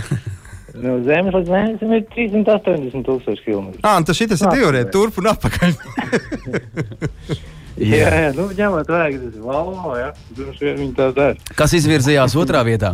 [0.76, 3.80] No zemes līdz mēnesim ir 380 tūkstoši kilometru.
[3.88, 5.72] Ah, tas šitas ir divreiz turp un atpakaļ.
[7.76, 11.56] Jā, jā, nu ņemot vērā, ka tas ir Volvo, jā, droši vien viņi tā dara.
[11.60, 12.94] Kas izvirzījās otrā vietā?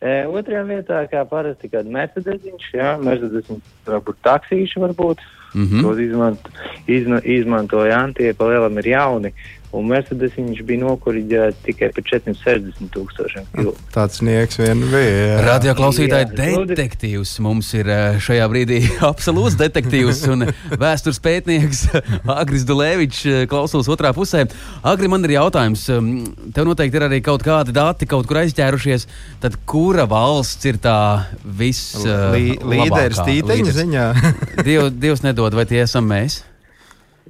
[0.00, 2.44] E, otrajā vietā, kā parasti, kad Mercedes,
[2.76, 3.48] jā, Mercedes
[3.88, 5.24] varbūt taksīši varbūt.
[5.50, 5.64] Mm.
[5.66, 5.82] -hmm.
[5.82, 6.48] Tos izmant,
[6.86, 9.32] izna, izmantoja Antie, pa lielam ir jauni.
[9.70, 13.90] Un Mercedes viņš bija nokoriģēts tikai par 460 tūkstošiem kilometru.
[13.94, 15.36] Tāds nieks vien bija.
[15.46, 18.80] Radio klausītāji, nu, detektīvs mums ir eh, šajā brīdī
[19.10, 21.84] absolūts detektīvs un vēstures pētnieks
[22.40, 24.42] Agris Dulēvičs eh, klausos otrā pusē.
[24.82, 25.84] Agri, man ir jautājums.
[25.94, 26.10] um,
[26.56, 29.06] Tev noteikti ir arī kaut kādi dati kaut kur aizķērušies.
[29.44, 30.98] Tad kura valsts ir tā
[31.44, 34.08] viss Lī, līderis tīteņa ziņā.
[34.66, 36.42] Diev, Dievs nedod, vai tie esam mēs?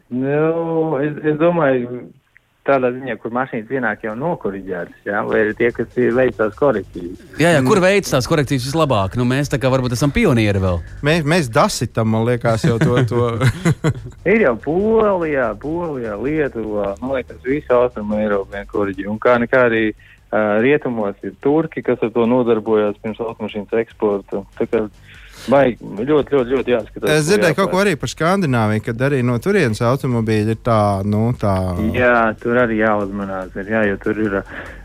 [0.09, 2.09] Nu, es, es domāju,
[2.71, 6.55] tādā ziņā, kur mašīnas pienāk jau nokoriģētas, jā, vai arī tie, kas ir veids tās
[6.59, 7.25] korekcijas.
[7.41, 9.17] Jā, jā, kur veids tās korekcijas vislabāk?
[9.19, 10.81] Nu, mēs tā kā varbūt esam pionieri vēl.
[11.07, 13.03] Mēs, mēs dasitam, man liekas, jau to.
[13.11, 13.27] to.
[14.31, 19.07] Ir jau Polijā, Polijā, Lietuvā, man liekas, visa austruma Eiropa vien koriģē.
[19.11, 24.45] Un kā nekā arī uh, rietumos ir turki, kas ar to nodarbojās pirms automašīnas eksporta.
[24.59, 24.85] Tā kā
[25.49, 27.13] baigi, ļoti, ļoti, ļoti jāskatās.
[27.15, 31.31] Es dzirdēju kaut ko arī par Skandināviju, kad arī no turienes automobīļi ir tā, nu,
[31.41, 31.55] tā.
[31.97, 33.55] Jā, tur arī jāuzmanās.
[33.57, 34.39] Ir, jā, jo tur ir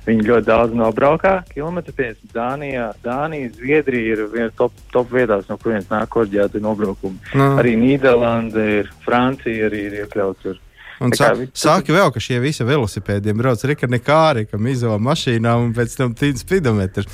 [0.05, 1.35] viņi ļoti daudz nobraukā.
[1.51, 7.33] Kilometru 50 Dānijā, Dānija, Zviedrija ir viena top, top vietās, no kurienes nāk korģēti nobraukumi.
[7.35, 7.51] Nu.
[7.61, 10.45] Arī Nīderlande ir, Francija arī ir iekļauts.
[10.45, 10.61] Tur.
[11.05, 14.65] Un Tā sa, kā vi- saka vēl, ka šie visi velosipēdiem brauc reka nekāri, kam
[14.71, 17.05] izvēl mašīnām un pēc tam tīd spidometrs.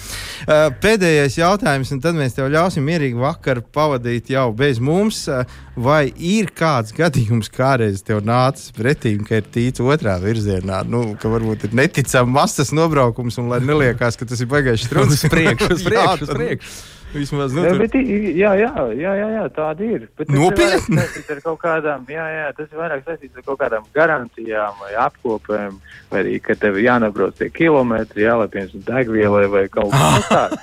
[0.45, 5.25] Uh, pēdējais jautājums, un tad mēs tev ļausim mierīgi vakar pavadīt jau bez mums.
[5.27, 5.43] Uh,
[5.75, 10.81] vai ir kāds gadījums, kādreiz tev nācis pretī, ka ir tīts otrā virzienā?
[10.87, 15.27] Nu, ka varbūt ir neticami masas nobraukums, un lai neliekās, ka tas ir pagājušas strūns.
[15.31, 16.73] Priekšu, uz priekšu, uz priekšu.
[17.11, 20.05] Vismaz, nu, Jā, bet, i- jā, jā, jā, jā, jā, tāda ir.
[20.17, 20.97] Bet tas ir Nopietni?
[21.01, 24.93] saistīts ar kaut kādām, jā, jā, tas ir vairāk saistīts ar kaut kādām garantijām vai
[25.05, 25.75] apkopēm,
[26.11, 30.29] vai arī, ka tev ir jānabrauc tie kilometri, jā, lai piemēram degvielai vai kaut kas
[30.31, 30.55] tāds.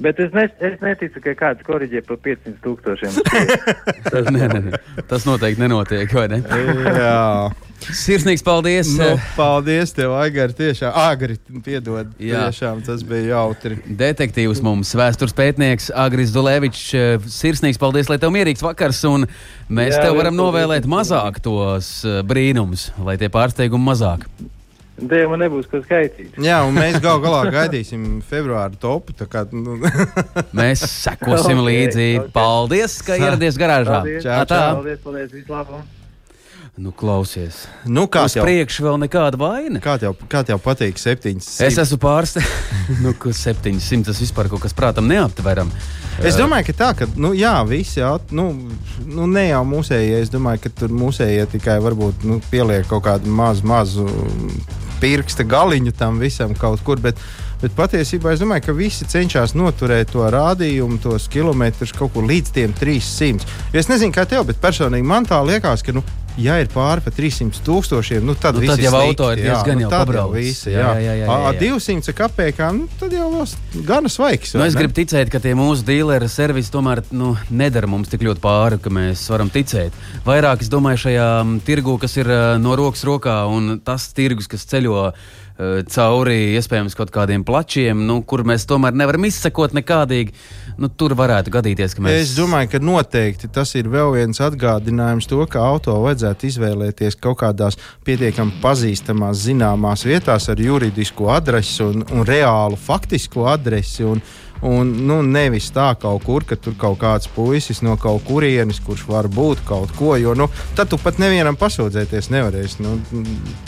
[0.00, 3.18] Bet es, ne, es neticu, ka kāds koriģē par 500 tūkstošiem.
[4.12, 4.82] Tas, ne, ne, ne.
[5.10, 6.38] Tas noteikti nenotiek, vai ne?
[6.46, 7.50] Jā.
[7.78, 8.88] Sirsnīgs paldies!
[8.98, 10.52] Nu, paldies, tev, Agri.
[10.58, 12.10] Tiešām, Agri, piedod.
[12.20, 12.48] Jā.
[12.48, 13.78] Tiešām tas bija jautri.
[13.86, 16.82] Detektīvs mums, vēstures pētnieks Agris Dulēvičs.
[16.98, 19.24] eh, Sirsnīgs paldies, lai tev mierīgs vakars, un
[19.70, 20.42] mēs Jā, tev varam paldies.
[20.42, 24.26] novēlēt mazāk tos eh, brīnumus, lai tie pārsteigumi mazāk.
[24.98, 26.34] Dievam man nebūs ko skaitīt.
[26.42, 29.14] Jā, un mēs gal galā gaidīsim februāra topu.
[29.14, 29.76] tā Kā, nu,
[30.58, 32.08] Mēs sekosim Ok, līdzi.
[32.24, 32.32] ok.
[32.34, 34.00] Paldies, ka ieradies garāžā.
[34.02, 34.58] Paldies, Čau, tā.
[34.74, 35.86] paldies, paldies, vislabāk.
[36.78, 37.64] Nu, klausies.
[37.90, 39.80] nu, kā, Uz tev, priekšu vēl nekāda vaina.
[39.82, 41.48] kā, tev, kā tev patīk septiņas?
[41.66, 42.76] Es esmu pārsteigts.
[43.04, 45.72] nu, ka 700 tas vispār kaut kas prātam neaptveram.
[46.22, 48.52] Es domāju, ka tā, ka, nu, jā, visi, jā, nu,
[49.06, 53.26] nu, ne jau mūsējie, es domāju, ka tur mūsējie tikai varbūt nu, pieliek kaut kādu
[53.26, 54.06] mazu, mazu
[55.02, 57.18] pirksta galiņu tam visam kaut kur, bet,
[57.58, 62.54] bet patiesībā es domāju, ka visi cenšas noturēt to rādījumu, tos kilometrus kaut kur līdz
[62.54, 63.50] tiem 300.
[63.74, 66.06] Jo es nezinu, kā tev, bet personīgi man tā liekas, ka, nu,
[66.38, 69.42] ja ir pāri pa 300 tūkstošiem, nu, tad, Nu, viss tad jau slikti, auto ir
[69.42, 70.36] diezgan nu, jau tad pabraucis.
[70.38, 71.60] visi, Jā, jā, jā, jā, jā, A- jā.
[71.76, 74.54] 200 kapekām, nu, tad jau vēl gana svaigs.
[74.54, 78.40] Nu, es gribu ticēt, ka tie mūsu dealeri servisi tomēr nu, nedara mums tik ļoti
[78.44, 79.92] pāri, ka mēs varam ticēt.
[80.26, 81.28] Vairāk es domāju šajā
[81.66, 85.12] tirgu, kas ir uh, no rokas rokā, un tas tirgus, kas ceļo
[85.90, 90.34] cauri iespējams kaut kādiem plačiem, nu, kur mēs tomēr nevaram izsekot nekādīgi.
[90.78, 92.20] Nu, tur varētu gadīties, ka mēs.
[92.22, 97.40] Es domāju, ka noteikti tas ir vēl viens atgādinājums to, ka auto vajadzētu izvēlēties kaut
[97.40, 104.06] kādās pietiekami pazīstamās, zināmās vietās ar juridisku adresi un, un reālu faktisku adresi.
[104.06, 104.22] Un,
[104.66, 109.04] Un nu, nevis tā kaut kur, ka tur kaut kāds puisis no kaut kurienes, kurš
[109.08, 110.16] var būt kaut ko.
[110.18, 112.82] Jo nu, tad tu pat nevienam pasūdzēties nevarēsi.
[112.82, 112.96] Nu,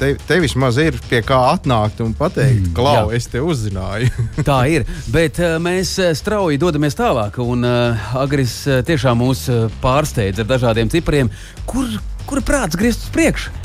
[0.00, 3.20] te, te vismaz ir pie kā atnākt un pateikt, mm, klau, jā.
[3.20, 4.10] es te uzzināju.
[4.50, 4.88] tā ir.
[5.14, 7.38] Bet uh, mēs uh, strauji dodamies tālāk.
[7.44, 9.46] Un uh, Agris tiešām mūs
[9.82, 11.30] pārsteidz ar dažādiem cipriem.
[11.70, 11.86] Kur,
[12.26, 13.59] kur prāts griezt uz priekšu?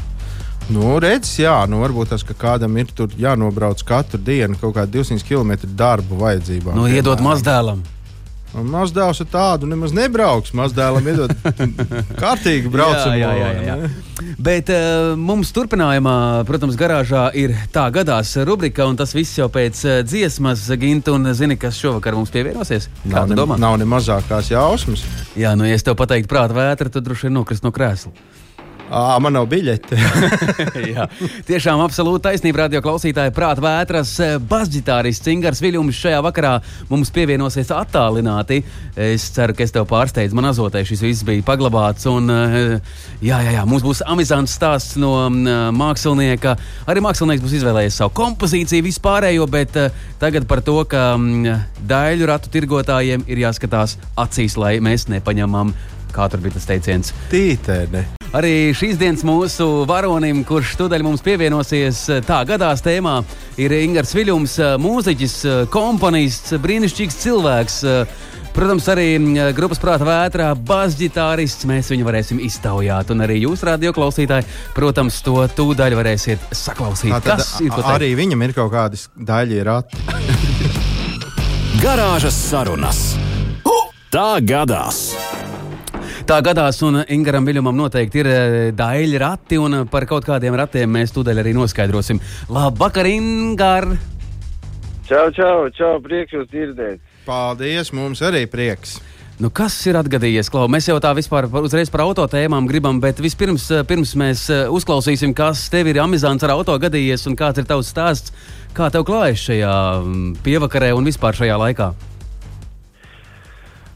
[0.73, 2.89] Nu, redz, jā, nu, varbūt tas, ka kādam ir
[3.21, 6.80] jānobrauc katru dienu kaut kāda 200 km darbu vajadzībām.
[6.80, 7.84] Nu, iedod mazdēlam.
[8.56, 10.54] Mazdēls ar tādu nemaz nebrauks.
[10.56, 11.34] Mazdēlam iedod
[12.21, 13.12] kārtīgi braucam.
[13.19, 14.30] jā, jā, jā, jā.
[14.39, 16.15] Bet uh, mums turpinājumā,
[16.47, 21.34] protams, garāžā ir tā gadās rubrika, un tas viss jau pēc uh, dziesmas, Ginta, un
[21.36, 22.88] zini, kas šovakar mums pievienosies?
[23.04, 25.04] Kā nav, ne, nav ne mazākās jausmas.
[25.36, 28.15] Jā, nu, ja es tev pateiktu prāta vētra, tad droši vien nokrist no krēsla.
[28.85, 29.97] À, man nav biļete.
[30.93, 31.07] Jā,
[31.47, 32.65] tiešām absolūti taisnība.
[32.65, 34.11] Radio klausītāji, prāta vētras
[34.45, 36.51] basģitārists Ingūns Viljums šajā vakarā
[36.91, 38.61] mums pievienosies attālināti.
[38.93, 40.37] Es ceru, ka es tev pārsteidzu.
[40.37, 42.05] Man azotē šis viss bija paglabāts.
[42.11, 42.29] Un,
[43.25, 45.15] jā, jā, jā, mums būs amizants stāsts no
[45.75, 46.53] mākslinieka.
[46.85, 49.79] Arī mākslinieks būs izvēlējies savu kompozīciju, vispārējo, bet
[50.21, 51.15] tagad par to, ka
[51.89, 55.73] daļu ratu tirgotājiem ir jāskatās acīs, lai mēs nepaņemam
[56.15, 57.11] kā tur bija tas teiciens?
[57.33, 58.05] Tītēne.
[58.35, 63.19] Arī šīs dienas mūsu varonim, kurš studēļ mums pievienosies tā gadās tēmā,
[63.61, 65.35] ir Ingūns Viljums, mūziķis,
[65.73, 67.77] komponists, brīnišķīgs cilvēks.
[68.55, 69.07] Protams, arī
[69.51, 71.67] grupas prāta vētrā basģitārists.
[71.67, 73.11] Mēs viņu varēsim iztaujāt.
[73.11, 77.11] Un arī jūs, radio klausītāji, protams, to tūdaļ varēsiet saklausīt.
[77.19, 79.99] Tā, tad, ir, arī viņam ir kaut kādas daļi rati.
[81.83, 83.05] Garāžas sarunas.
[84.15, 85.09] Tā gadās!
[86.25, 90.89] Tā gadās, un Ingaram Viljamam noteikti ir eh, daļa rati, un par kaut kādiem ratiem
[90.89, 92.17] mēs tūdaļ arī noskaidrosim.
[92.49, 93.85] Labvakar, Ingar!
[95.05, 97.03] Čau, čau, čau, prieks jūs dzirdēt!
[97.27, 98.95] Paldies, mums arī prieks!
[99.38, 100.65] Nu, kas ir atgadījies, Klau?
[100.71, 104.65] Mēs jau tā vispār uzreiz par auto tēmām gribam, bet vispirms eh, pirms mēs eh,
[104.73, 108.33] uzklausīsim, kas tev ir amizants ar auto gadījies un kāds ir tavs stāsts,
[108.73, 111.93] kā tev klājas šajā mm, pievakarē un vispār šajā laikā.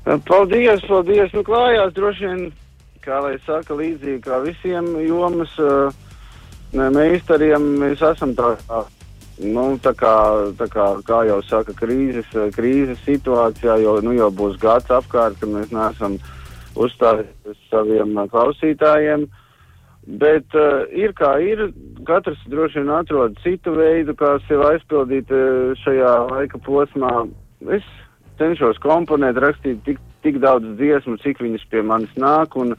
[0.10, 1.34] Paldies, paldies.
[1.36, 2.45] Nu, klājās droši vien,
[3.04, 5.91] kā lai saka, līdzīgi kā visiem jomas uh,
[6.74, 8.56] meistariem, mēs esam tā,
[9.43, 10.15] nu, tā kā,
[10.58, 15.52] tā kā, kā jau saka, krīzes, krīzes situācijā, jo nu, jau būs gads apkārt, ka
[15.52, 16.17] mēs neesam
[16.80, 19.30] uzstājušies saviem klausītājiem.
[20.10, 21.67] Bet uh, ir kā ir,
[22.08, 27.28] katrs droši vien atrod citu veidu, kā sevi aizpildīt uh, šajā laika posmā.
[27.78, 27.86] Es
[28.39, 32.58] cenšos komponēt, rakstīt tik, tik daudz dziesmu, cik viņas pie manis nāk.
[32.60, 32.75] Un,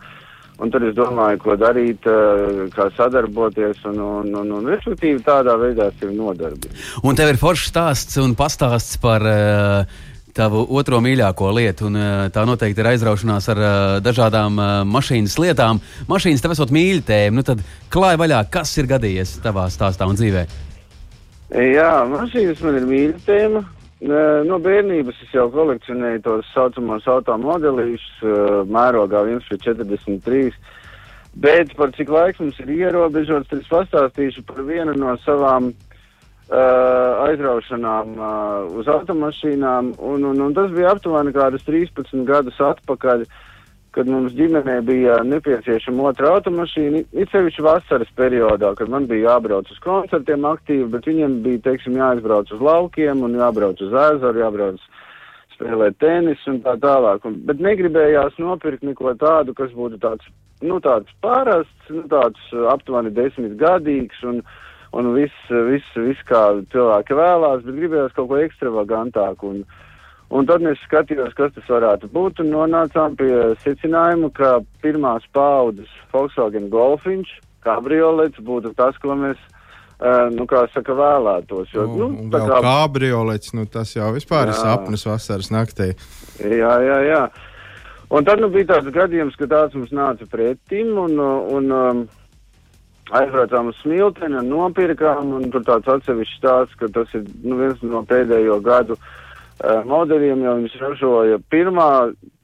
[0.60, 3.84] un tad es domāju, ko darīt, eh, kā sadarboties.
[3.92, 6.86] Un, un, un, un respektīvi, tādā veidā sevi nodarbināt.
[7.04, 9.26] Un tev ir foršs stāsts un pastāsts par.
[9.26, 13.72] Uh, tavu otro mīļāko lietu, un uh, tā noteikti ir aizraušanās ar uh,
[14.04, 15.80] dažādām uh, mašīnas lietām.
[16.10, 20.18] Mašīnas tev esot mīļa tēma, nu tad klāj vaļā, kas ir gadījies tavā stāstā un
[20.18, 20.46] dzīvē.
[21.50, 23.64] Jā, mašīnas man ir mīļa tēma.
[24.00, 28.22] No bērnības es jau kolekcionēju tos saucamos automodelīšus,
[28.72, 30.54] mērogā 1,43.
[31.40, 37.28] Bet par cik laiks mums ir ierobežots, tad es pastāstīšu par vienu no savām uh,
[37.28, 39.92] aizraušanām uh, uz automašīnām.
[40.00, 43.28] Un, un, un tas bija aptuveni kādas 13 gadus atpakaļ.
[43.28, 43.49] Uh,
[43.94, 49.70] kad mums ģimenē bija nepieciešama otra automašīna, it sevišķi vasaras periodā, kad man bija jābrauc
[49.72, 54.87] uz koncertiem aktīvi, bet viņiem bija, teiksim, jāizbrauc uz laukiem un jābrauc uz ezeru, jābrauc
[55.57, 57.26] spēlēt tenisu un tā tālāk.
[57.26, 60.31] Un, bet negribējās nopirkt neko tādu, kas būtu tāds,
[60.62, 64.40] nu, tāds parasts, nu, tāds aptuveni desmit gadīgs un,
[64.96, 69.55] un viss, viss, viss kā cilvēki vēlās, bet gribējās kaut ko ekstravagantāku.
[69.55, 69.64] Un,
[70.30, 73.32] Un tad mēs skatījāmies, kas tas varētu būt, un nonācām pie
[73.64, 77.32] secinājuma, ka pirmās paudzes Volkswagen Golfiņš,
[77.66, 79.40] kabriolets, būtu tas, ko mēs,
[79.98, 81.72] uh, nu, kā saka, vēlētos.
[81.74, 84.54] Jo, nu, nu, tā kā kabriolets, nu, tas jau vispār jā.
[84.54, 85.90] ir sapnis vasaras naktī.
[86.38, 87.24] Jā, jā, jā.
[88.14, 91.18] Un tad nu, bija tāds gadījums, ka tāds mums nāca pretim, un,
[91.58, 92.04] un um,
[93.18, 97.82] aizbraucām uz smilteni un nopirkām, un tur tāds atsevišķs stāsts, ka tas ir nu, viens
[97.82, 99.10] no pēdējo gadu uh,
[99.60, 101.90] modeļiem jau viņš ražoja pirmā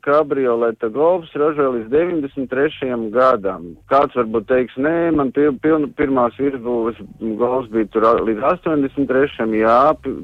[0.07, 3.09] kabrioleta golfs ražoja līdz 93.
[3.15, 3.73] gadam.
[3.91, 7.01] Kāds varbūt teiks, nē, man pil, pil, pirmās virsbūves
[7.41, 9.49] golfs bija tur līdz 83.
[9.59, 9.79] Jā,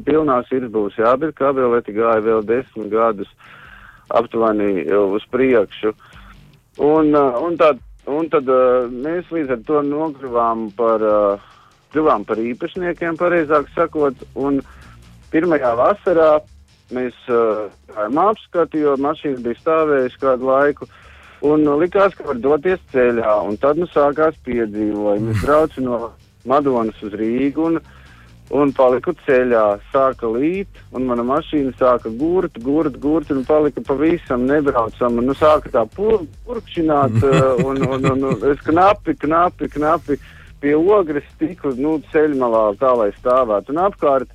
[0.06, 3.30] pilnās virsbūves, jā, bet kabrioleti gāja vēl desmit gadus
[4.12, 5.94] aptuveni uz priekšu.
[6.82, 7.72] Un, eh, un, tā,
[8.06, 11.02] un tad eh, mēs līdz ar to nokļuvām par,
[11.92, 14.62] kļuvām par īpašniekiem, pareizāk sakot, un
[15.32, 16.30] pirmajā vasarā
[16.94, 20.88] mēs uh, gājām apskatu, jo mašīna bija stāvējusi kādu laiku.
[21.42, 23.38] Un uh, likās, ka var doties ceļā.
[23.48, 25.34] Un tad nu sākās piedzīvojumi.
[25.34, 25.98] Es braucu no
[26.48, 27.80] Madonas uz Rīgu un,
[28.54, 29.64] un paliku ceļā.
[29.94, 35.24] Sāka līt, un mana mašīna sāka gurt, gurt, gurt, un palika pavisam nebraucama.
[35.24, 40.20] Nu, sāka tā pur, purkšināt, uh, un, un, un, un es knapi, knapi, knapi
[40.62, 43.74] pie ogres tiku nu, ceļmalā, tā lai stāvētu.
[43.74, 44.30] Un apkārt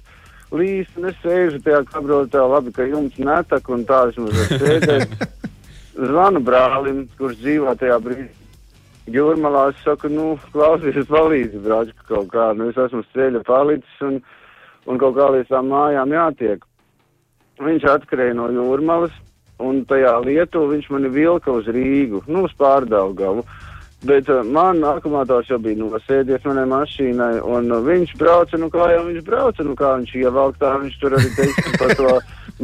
[0.56, 5.30] līst, un es sēžu tajā kabrotā, labi, ka jums netak, un tā es mazliet sēdēju.
[6.08, 8.30] Zvanu brālim, kurš dzīvo tajā brīdī.
[9.08, 14.18] Jūrmalā es saku, nu, klausies, palīdzi, brāļ, kaut kā, nu, es esmu ceļa palicis, un,
[14.86, 16.66] un kaut kā līdz tām mājām jātiek.
[17.64, 19.16] Viņš atkarēja no jūrmalas,
[19.64, 23.46] un tajā lietu viņš mani vilka uz Rīgu, nu, uz pārdaugavu.
[24.06, 28.92] Bet uh, man akumulātors jau bija nosēdies manai mašīnai, un uh, viņš brauca, nu kā
[28.94, 32.12] jau viņš brauca, nu kā viņš ievelk tā, viņš tur arī teiksim par to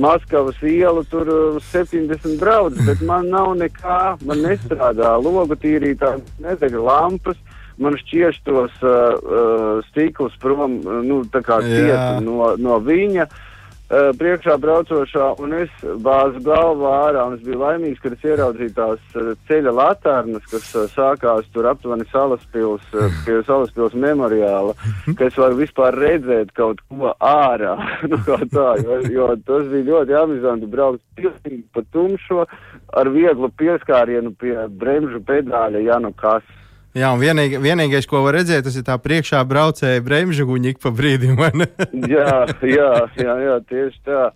[0.03, 3.97] Maskavas ielu, tur uh, 70 brauc, bet man nav nekā,
[4.29, 7.41] man nestrādā logu tīrītā, nedeg lampas,
[7.81, 11.73] man šķieš tos uh, uh, stiklus prom, nu tā kā Jā.
[11.73, 13.25] cietu no, no viņa.
[13.25, 13.49] Uh,
[13.91, 19.17] priekšā braucošā, un es bāzu galvu ārā, un es biju laimīgs, kad es ieraudzīju tās
[19.19, 22.85] uh, ceļa laternas, kas uh, sākās tur aptuveni Salaspils,
[23.25, 24.73] pie Salaspils memoriāla,
[25.17, 27.75] ka es varu vispār redzēt kaut ko ārā,
[28.09, 32.47] nu tā, jo, jo tas bija ļoti amizanti braukt pilnīgi pa tumšo
[32.93, 36.45] ar vieglu pieskārienu pie bremžu pedāļa, ja nu kas.
[36.93, 40.81] Jā, un vienīgi, vienīgais, ko var redzēt, tas ir tā priekšā braucēja bremžu guņa ik
[40.83, 41.39] pa brīdim.
[42.15, 44.27] jā, jā, jā, jā, tieši tā.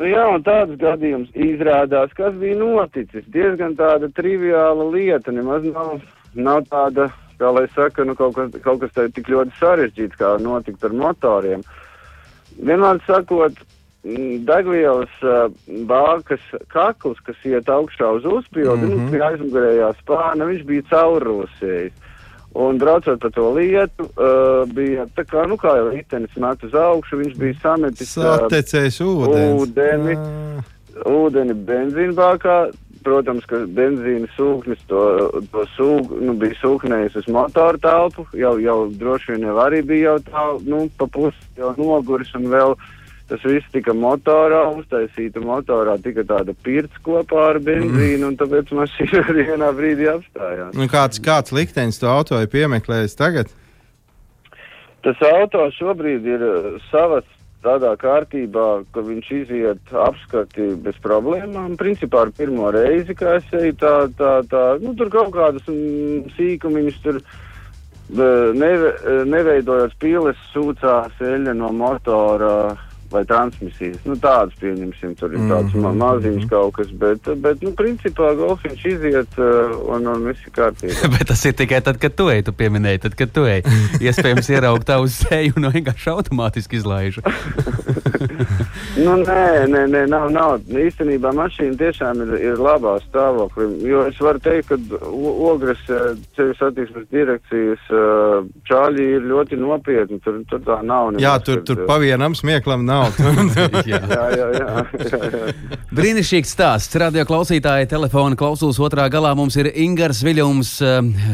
[0.00, 3.24] Nu, jā, un tāds gadījums izrādās, kas bija noticis.
[3.32, 6.04] Diezgan tāda triviāla lieta, nemaz nav,
[6.36, 7.08] nav tāda,
[7.40, 10.96] kā lai saka, nu, kaut kas, kaut kas tā tik ļoti sarežģīts, kā notikt ar
[11.00, 11.64] motoriem.
[12.60, 13.56] Vienmēr sakot,
[14.02, 15.50] degvielas uh,
[15.88, 19.10] bākas kakls, kas iet augšā uz uzpildi, mm -hmm.
[19.10, 21.92] pie aizmugurējā spāna, viņš bija caurrosējis.
[22.54, 26.74] Un braucot pa to lietu, uh, bija tā kā, nu, kā jau ritenis met uz
[26.74, 29.60] augšu, viņš bija sametis uh, Satecējis ūdens.
[29.60, 30.16] ūdeni.
[30.16, 30.62] Ā.
[31.06, 32.70] ūdeni benzīnbākā.
[33.00, 38.26] Protams, ka benzīna sūknis to, to sūk, nu, bija sūknējis uz motoru telpu.
[38.36, 42.50] Jau, jau droši vien jau arī bija jau tā, nu, pa pusi jau noguris un
[42.52, 42.76] vēl
[43.30, 49.24] tas viss tika motorā, uztaisīta motorā, tika tāda pirts kopā ar benzīnu, un tāpēc mašīna
[49.30, 50.76] arī vienā brīdī apstājās.
[50.76, 53.52] Nu, kāds, kāds liktenis to auto ir piemeklējis tagad?
[55.04, 57.28] Tas auto šobrīd ir uh, savas
[57.64, 61.76] tādā kārtībā, ka viņš iziet apskati bez problēmām.
[61.80, 66.32] Principā ar pirmo reizi, kā es eju, tā, tā, tā, nu, tur kaut kādas mm,
[66.38, 72.54] sīkumiņas tur eh, neve, eh, neveidojot pīles sūcās eļļa no motora
[73.10, 73.98] vai transmisijas.
[74.06, 76.00] Nu, tādas pieņemsim, tur ir tāds mm -hmm.
[76.02, 81.10] maziņš kaut kas, bet, bet nu, principā golfiņš iziet uh, un, un viss ir kārtībā.
[81.16, 83.62] Bet tas ir tikai tad, kad tu ej, tu pieminēji, tad, kad tu ej.
[84.06, 87.20] Iespējams, ieraugt tavu seju un vienkārši automātiski izlaižu.
[88.98, 90.56] Nu, nē, nē, nē, nav, nav.
[90.66, 93.68] Īstenībā mašīna tiešām ir, ir labā stāvoklī.
[93.86, 95.10] Jo es varu teikt, ka
[95.50, 100.18] ogres eh, ceļu satiksmes direkcijas eh, čāļi ir ļoti nopietni.
[100.24, 101.12] Tur, tur tā nav.
[101.14, 103.14] Jā, nemaz, tur, kad, tur eh, pa vienam smieklam nav.
[103.90, 104.02] Jā.
[104.10, 104.68] Jā, jā, jā.
[105.06, 105.79] jā, jā.
[105.90, 106.94] Brīnišķīgs stāsts.
[107.02, 110.68] Radio klausītāja telefona klausulas otrā galā mums ir Ingars Viļņums,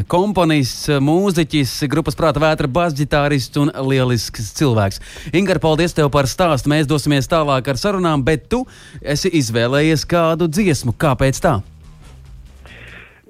[0.08, 5.02] komponists, eh, mūziķis, grupas prāta vētra basģitārists un lielisks cilvēks.
[5.36, 6.72] Ingar, paldies tev par stāstu.
[6.72, 8.64] Mēs dosimies tālāk ar sarunām, bet tu
[9.02, 10.96] esi izvēlējies kādu dziesmu.
[10.96, 11.60] Kāpēc tā?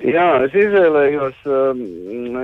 [0.07, 2.39] Jā, es izvēlējos um,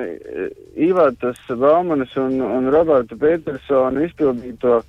[0.74, 4.82] Ivatas Baumanas un, un Roberta Petersona izpildīto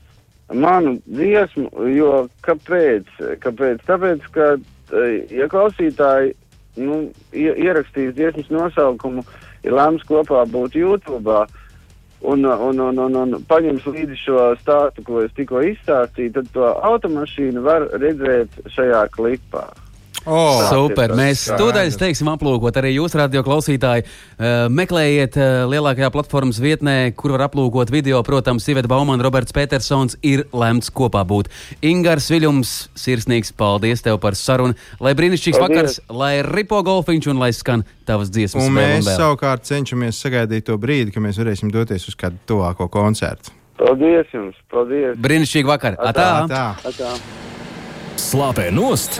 [0.54, 3.10] manu dziesmu, jo kāpēc?
[3.44, 3.84] kāpēc?
[3.88, 4.54] Tāpēc, ka,
[4.94, 6.34] eh, ja klausītāji
[6.78, 9.26] nu, ie- ierakstīs dziesmas nosaukumu,
[9.64, 11.44] ir lēms kopā būt YouTube.
[12.24, 16.70] Un, un, un, un, un paņems līdzi šo stāstu, ko es tikko izstāstīju, tad to
[16.88, 19.66] automašīnu var redzēt šajā klipā.
[20.26, 21.12] Oh, Super.
[21.12, 24.06] tas Mēs tūdaļ teiksim, aplūkot arī jūs, radio klausītāji.
[24.06, 28.22] Uh, meklējiet uh, lielākajā platformas vietnē, kur var aplūkot video.
[28.24, 31.52] Protams, Iveta Baumana, Roberts Petersons ir lemts kopā būt.
[31.84, 32.72] Ingars Viļņums,
[33.04, 34.78] sirsnīgs paldies tev par sarunu.
[35.04, 35.76] Lai brīnišķīgs Paldies.
[35.76, 38.64] vakars, lai ripo golfiņš un lai skan tavas dziesmas.
[38.64, 39.20] Un mēs vēl.
[39.20, 43.52] savukārt cenšamies sagaidīt to brīdi, kad mēs varēsim doties uz kādu tuvāko koncertu.
[43.82, 44.56] Paldies jums!
[44.72, 45.18] Paldies!
[45.20, 46.00] Brīnišķīgi vakar.
[46.00, 46.30] Atā.
[46.46, 46.66] Atā.
[46.80, 46.94] Tā.
[46.94, 47.16] Atā.
[48.24, 49.20] Slāpē nost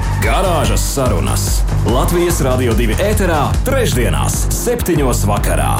[0.21, 1.43] Garāžas sarunas
[1.89, 5.71] Latvijas Rādio 2 ēterā, trešdienās, septiņos vakarā.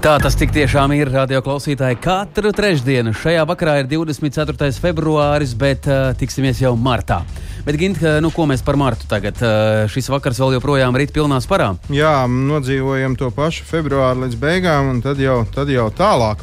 [0.00, 1.98] Tā tas tik tiešām ir, radio klausītāji.
[2.00, 4.70] Katru trešdienu šajā vakarā ir 24.
[4.80, 7.20] februāris, bet uh, tiksimies jau martā.
[7.66, 9.36] Bet, Gint, nu, ko mēs par martu tagad?
[9.44, 11.74] Uh, šis vakars vēl joprojām rīt pilnā sparā.
[11.92, 16.40] Jā, nodzīvojam to pašu februāru līdz beigām, un tad jau, tad jau tālāk.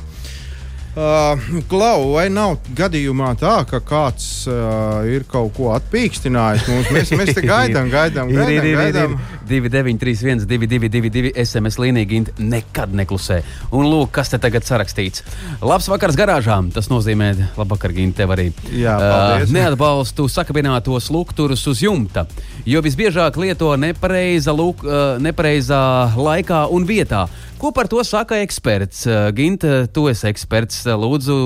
[0.97, 1.37] Uh,
[1.69, 6.63] Klau, vai nav gadījumā tā, ka kāds uh, ir kaut ko atpīkstinājis?
[6.71, 8.53] Mums, mēs, mēs te gaidām, gaidām, gaidām.
[8.55, 9.13] ir, ir, gaidām.
[9.13, 9.37] ir, ir.
[9.47, 13.43] 2931, 222, SMS līnija Gint nekad neklusē.
[13.77, 15.21] Un lūk, kas te tagad sarakstīts.
[15.61, 16.71] Labs vakars garāžām.
[16.73, 17.29] Tas nozīmē,
[17.59, 18.49] labvakar, Gint, tev arī.
[18.73, 19.51] Jā, paldies.
[19.51, 22.25] Uh, neatbalstu sakabinātos lukturus uz jumta,
[22.65, 25.83] jo visbiežāk lieto nepareiza, luk, uh, nepareizā
[26.17, 27.27] laikā un vietā.
[27.57, 29.05] Ko par to saka eksperts?
[29.05, 30.86] Uh, Ginta, tu esi eksperts.
[30.95, 31.37] Lūdzu,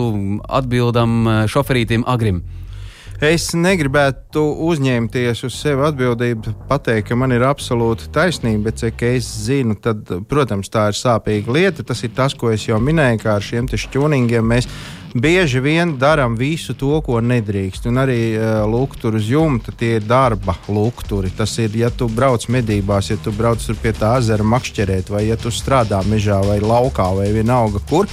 [0.62, 2.44] atbildam uh, šoferītim Agrim.
[3.22, 9.28] Es negribētu uzņemties uz sevi atbildību, pateikt, ka man ir absolūta taisnība, bet cik es
[9.46, 11.86] zinu, tad, protams, tā ir sāpīga lieta.
[11.86, 14.50] Tas ir tas, ko es jau minēju, kā ar šiem šķūningiem.
[14.56, 14.66] Mēs
[15.14, 17.86] bieži vien darām visu to, ko nedrīkst.
[17.94, 21.30] Un arī uh, lukturi uz jumta tie ir darba lukturi.
[21.30, 25.38] Tas ir, ja tu brauc medībās, ja tu brauc pie tā ezera makšķerēt, vai ja
[25.38, 28.10] tu strādā mežā vai laukā vai vienalga kur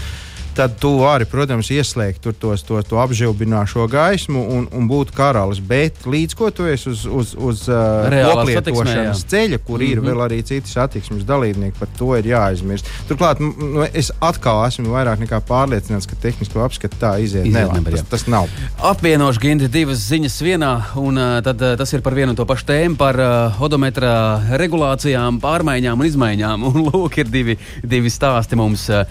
[0.59, 5.61] tad tu vari, protams, ieslēgt tur tos, to, to apžilbināšo gaismu un, un būt karalis.
[5.63, 8.09] Bet līdz ko tu esi uz, uz, uz uh,
[8.51, 9.93] satiksmē, ceļa, kur mm -hmm.
[9.93, 10.09] ir Mhm.
[10.09, 12.91] vēl arī citi satiksmes dalībnieki, par to ir jāaizmirst.
[13.09, 17.85] Turklāt nu, es atkal esmu vairāk nekā pārliecināts, ka tehnisko apskatu tā iziet, Iziet jā.
[17.91, 18.49] tas, tas nav.
[18.83, 22.47] Apvienošu Ginti divas ziņas vienā, un uh, tad, uh, tas ir par vienu un to
[22.49, 26.65] pašu tēmu, par uh, odometra regulācijām, pārmaiņām un izmaiņām.
[26.69, 28.89] Un lūk, ir divi, divi stāsti mums.
[28.89, 29.05] Uh,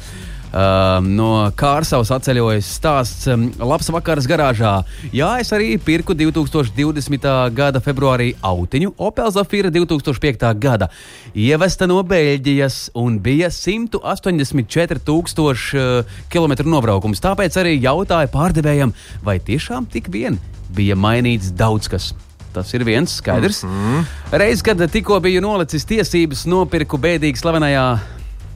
[0.48, 3.26] Uh, no Kārsavas atceļojas stāsts.
[3.28, 4.78] Um, labs vakars garāžā.
[5.12, 7.28] Jā, es arī pirku 2020.
[7.52, 10.48] gada februārī autiņu Opel Zafira 2005.
[10.56, 10.88] gada.
[11.36, 17.22] Ievesta no Beļģijas un bija 184 tūkstoši uh, km nobraukums.
[17.24, 18.95] Tāpēc arī jautāju pārdevējam,
[19.28, 20.39] vai tiešām tik vien
[20.72, 22.14] bija mainīts daudz kas.
[22.56, 23.64] Tas ir viens skaidrs.
[23.64, 24.06] Mm -hmm.
[24.32, 28.00] Reiz, kad tikko biju nolicis tiesības, nopirku bēdīgi slavenajā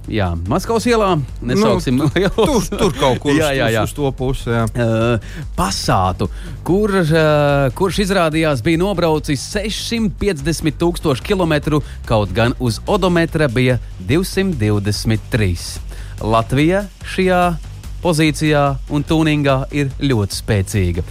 [0.09, 1.11] Jā, Maskavas ielā
[1.45, 2.33] nesauksim Nu, ielas.
[2.33, 3.83] Tur, tur kaut kur jā, jā, jā.
[3.85, 4.49] Uz, uz to pusi.
[4.49, 4.65] Jā.
[4.73, 6.27] Uh, pasātu,
[6.65, 13.77] kur, uh, kurš izrādījās bija nobraucis 650 tūkstošu kilometru, kaut gan uz odometra bija
[14.09, 15.51] 223.
[16.21, 17.41] Latvija šajā
[18.01, 21.05] pozīcijā un tūningā ir ļoti spēcīga.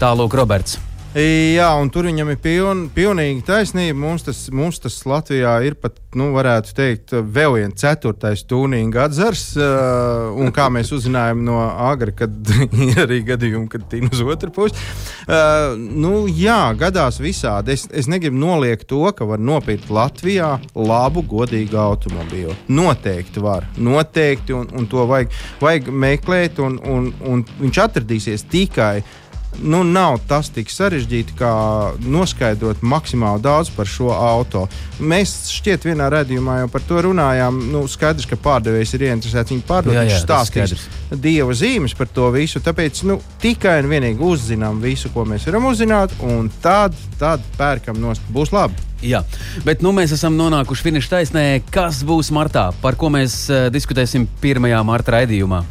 [0.00, 0.80] Tālūk, Roberts.
[1.10, 3.96] Jā, un tur viņam ir piln, pilnīgi taisnība.
[3.98, 9.42] Mums tas, mums tas Latvijā ir pat, nu, varētu teikt, vēl viens ceturtais tūnīga atzars.
[9.58, 14.52] Uh, un kā mēs uzzinājām no Agra, kad ir arī gadījumi, kad tīna uz otru
[14.54, 14.78] pusi.
[15.26, 17.74] Uh, nu, jā, gadās visādi.
[17.74, 22.54] Es, es negribu noliegt to, ka var nopirkt Latvijā labu, godīgu automobīlu.
[22.70, 23.66] Noteikti var.
[23.82, 29.00] Noteikti, un, un to vajag, vajag meklēt, un, un, un viņš atradīsies tikai
[29.58, 31.52] nu, nav tas tik sarežģīti, kā
[32.00, 34.66] noskaidrot maksimāli daudz par šo auto.
[35.00, 37.58] Mēs šķiet vienā redzējumā jau par to runājām.
[37.72, 39.96] Nu, skaidrs, ka pārdevējs ir ieinteresēts viņu pārdot.
[39.96, 42.62] Viņš stāstīs dieva zīmes par to visu.
[42.64, 48.00] Tāpēc nu, tikai un vienīgi uzzinām visu, ko mēs varam uzzināt, un tad, tad pērkam
[48.00, 48.24] nost.
[48.30, 48.88] Būs labi.
[49.00, 49.22] Jā,
[49.64, 51.44] bet nu, mēs esam nonākuši finiša taisnē.
[51.72, 52.68] Kas būs martā?
[52.82, 54.72] Par ko mēs uh, diskutēsim 1.
[54.84, 55.64] marta raidījumā?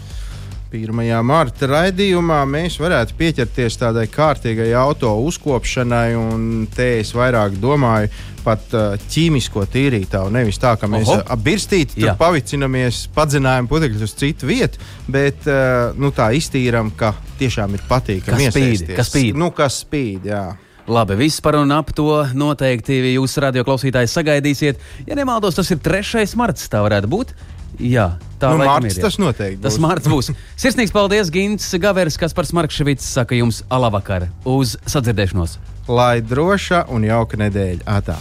[0.70, 0.94] 1.
[1.26, 8.12] marta raidījumā mēs varētu pieķerties tādai kārtīgai auto uzkopšanai, un te es vairāk domāju
[8.46, 10.30] pat uh, ķīmisko tīrītāju.
[10.34, 12.14] Nevis tā, ka mēs apbirstīti Jā.
[12.20, 18.50] pavicinamies, padzinājam putekļus uz citu vietu, bet uh, nu, tā iztīram, ka tiešām ir patīkami
[18.50, 19.42] Kas spīd, kas spīd.
[19.42, 20.44] Nu, kas spīd, jā.
[20.90, 24.80] Labi, viss par un ap to noteikti jūs, radioklausītāji, sagaidīsiet.
[25.06, 26.26] Ja nemaldos, tas ir 3.
[26.40, 26.66] marts.
[26.72, 27.34] Tā varētu būt.
[27.80, 28.08] Jā,
[28.42, 29.84] tā Nu, marts ir, tas noteikti Tas būs.
[29.86, 30.32] marts būs.
[30.58, 35.60] Sirsnīgs paldies, Gins Gavers, kas par Smarkševits saka jums alabakar uz sadzirdēšanos.
[35.88, 37.86] Lai droša un jauka nedēļa.
[37.86, 38.18] Atā.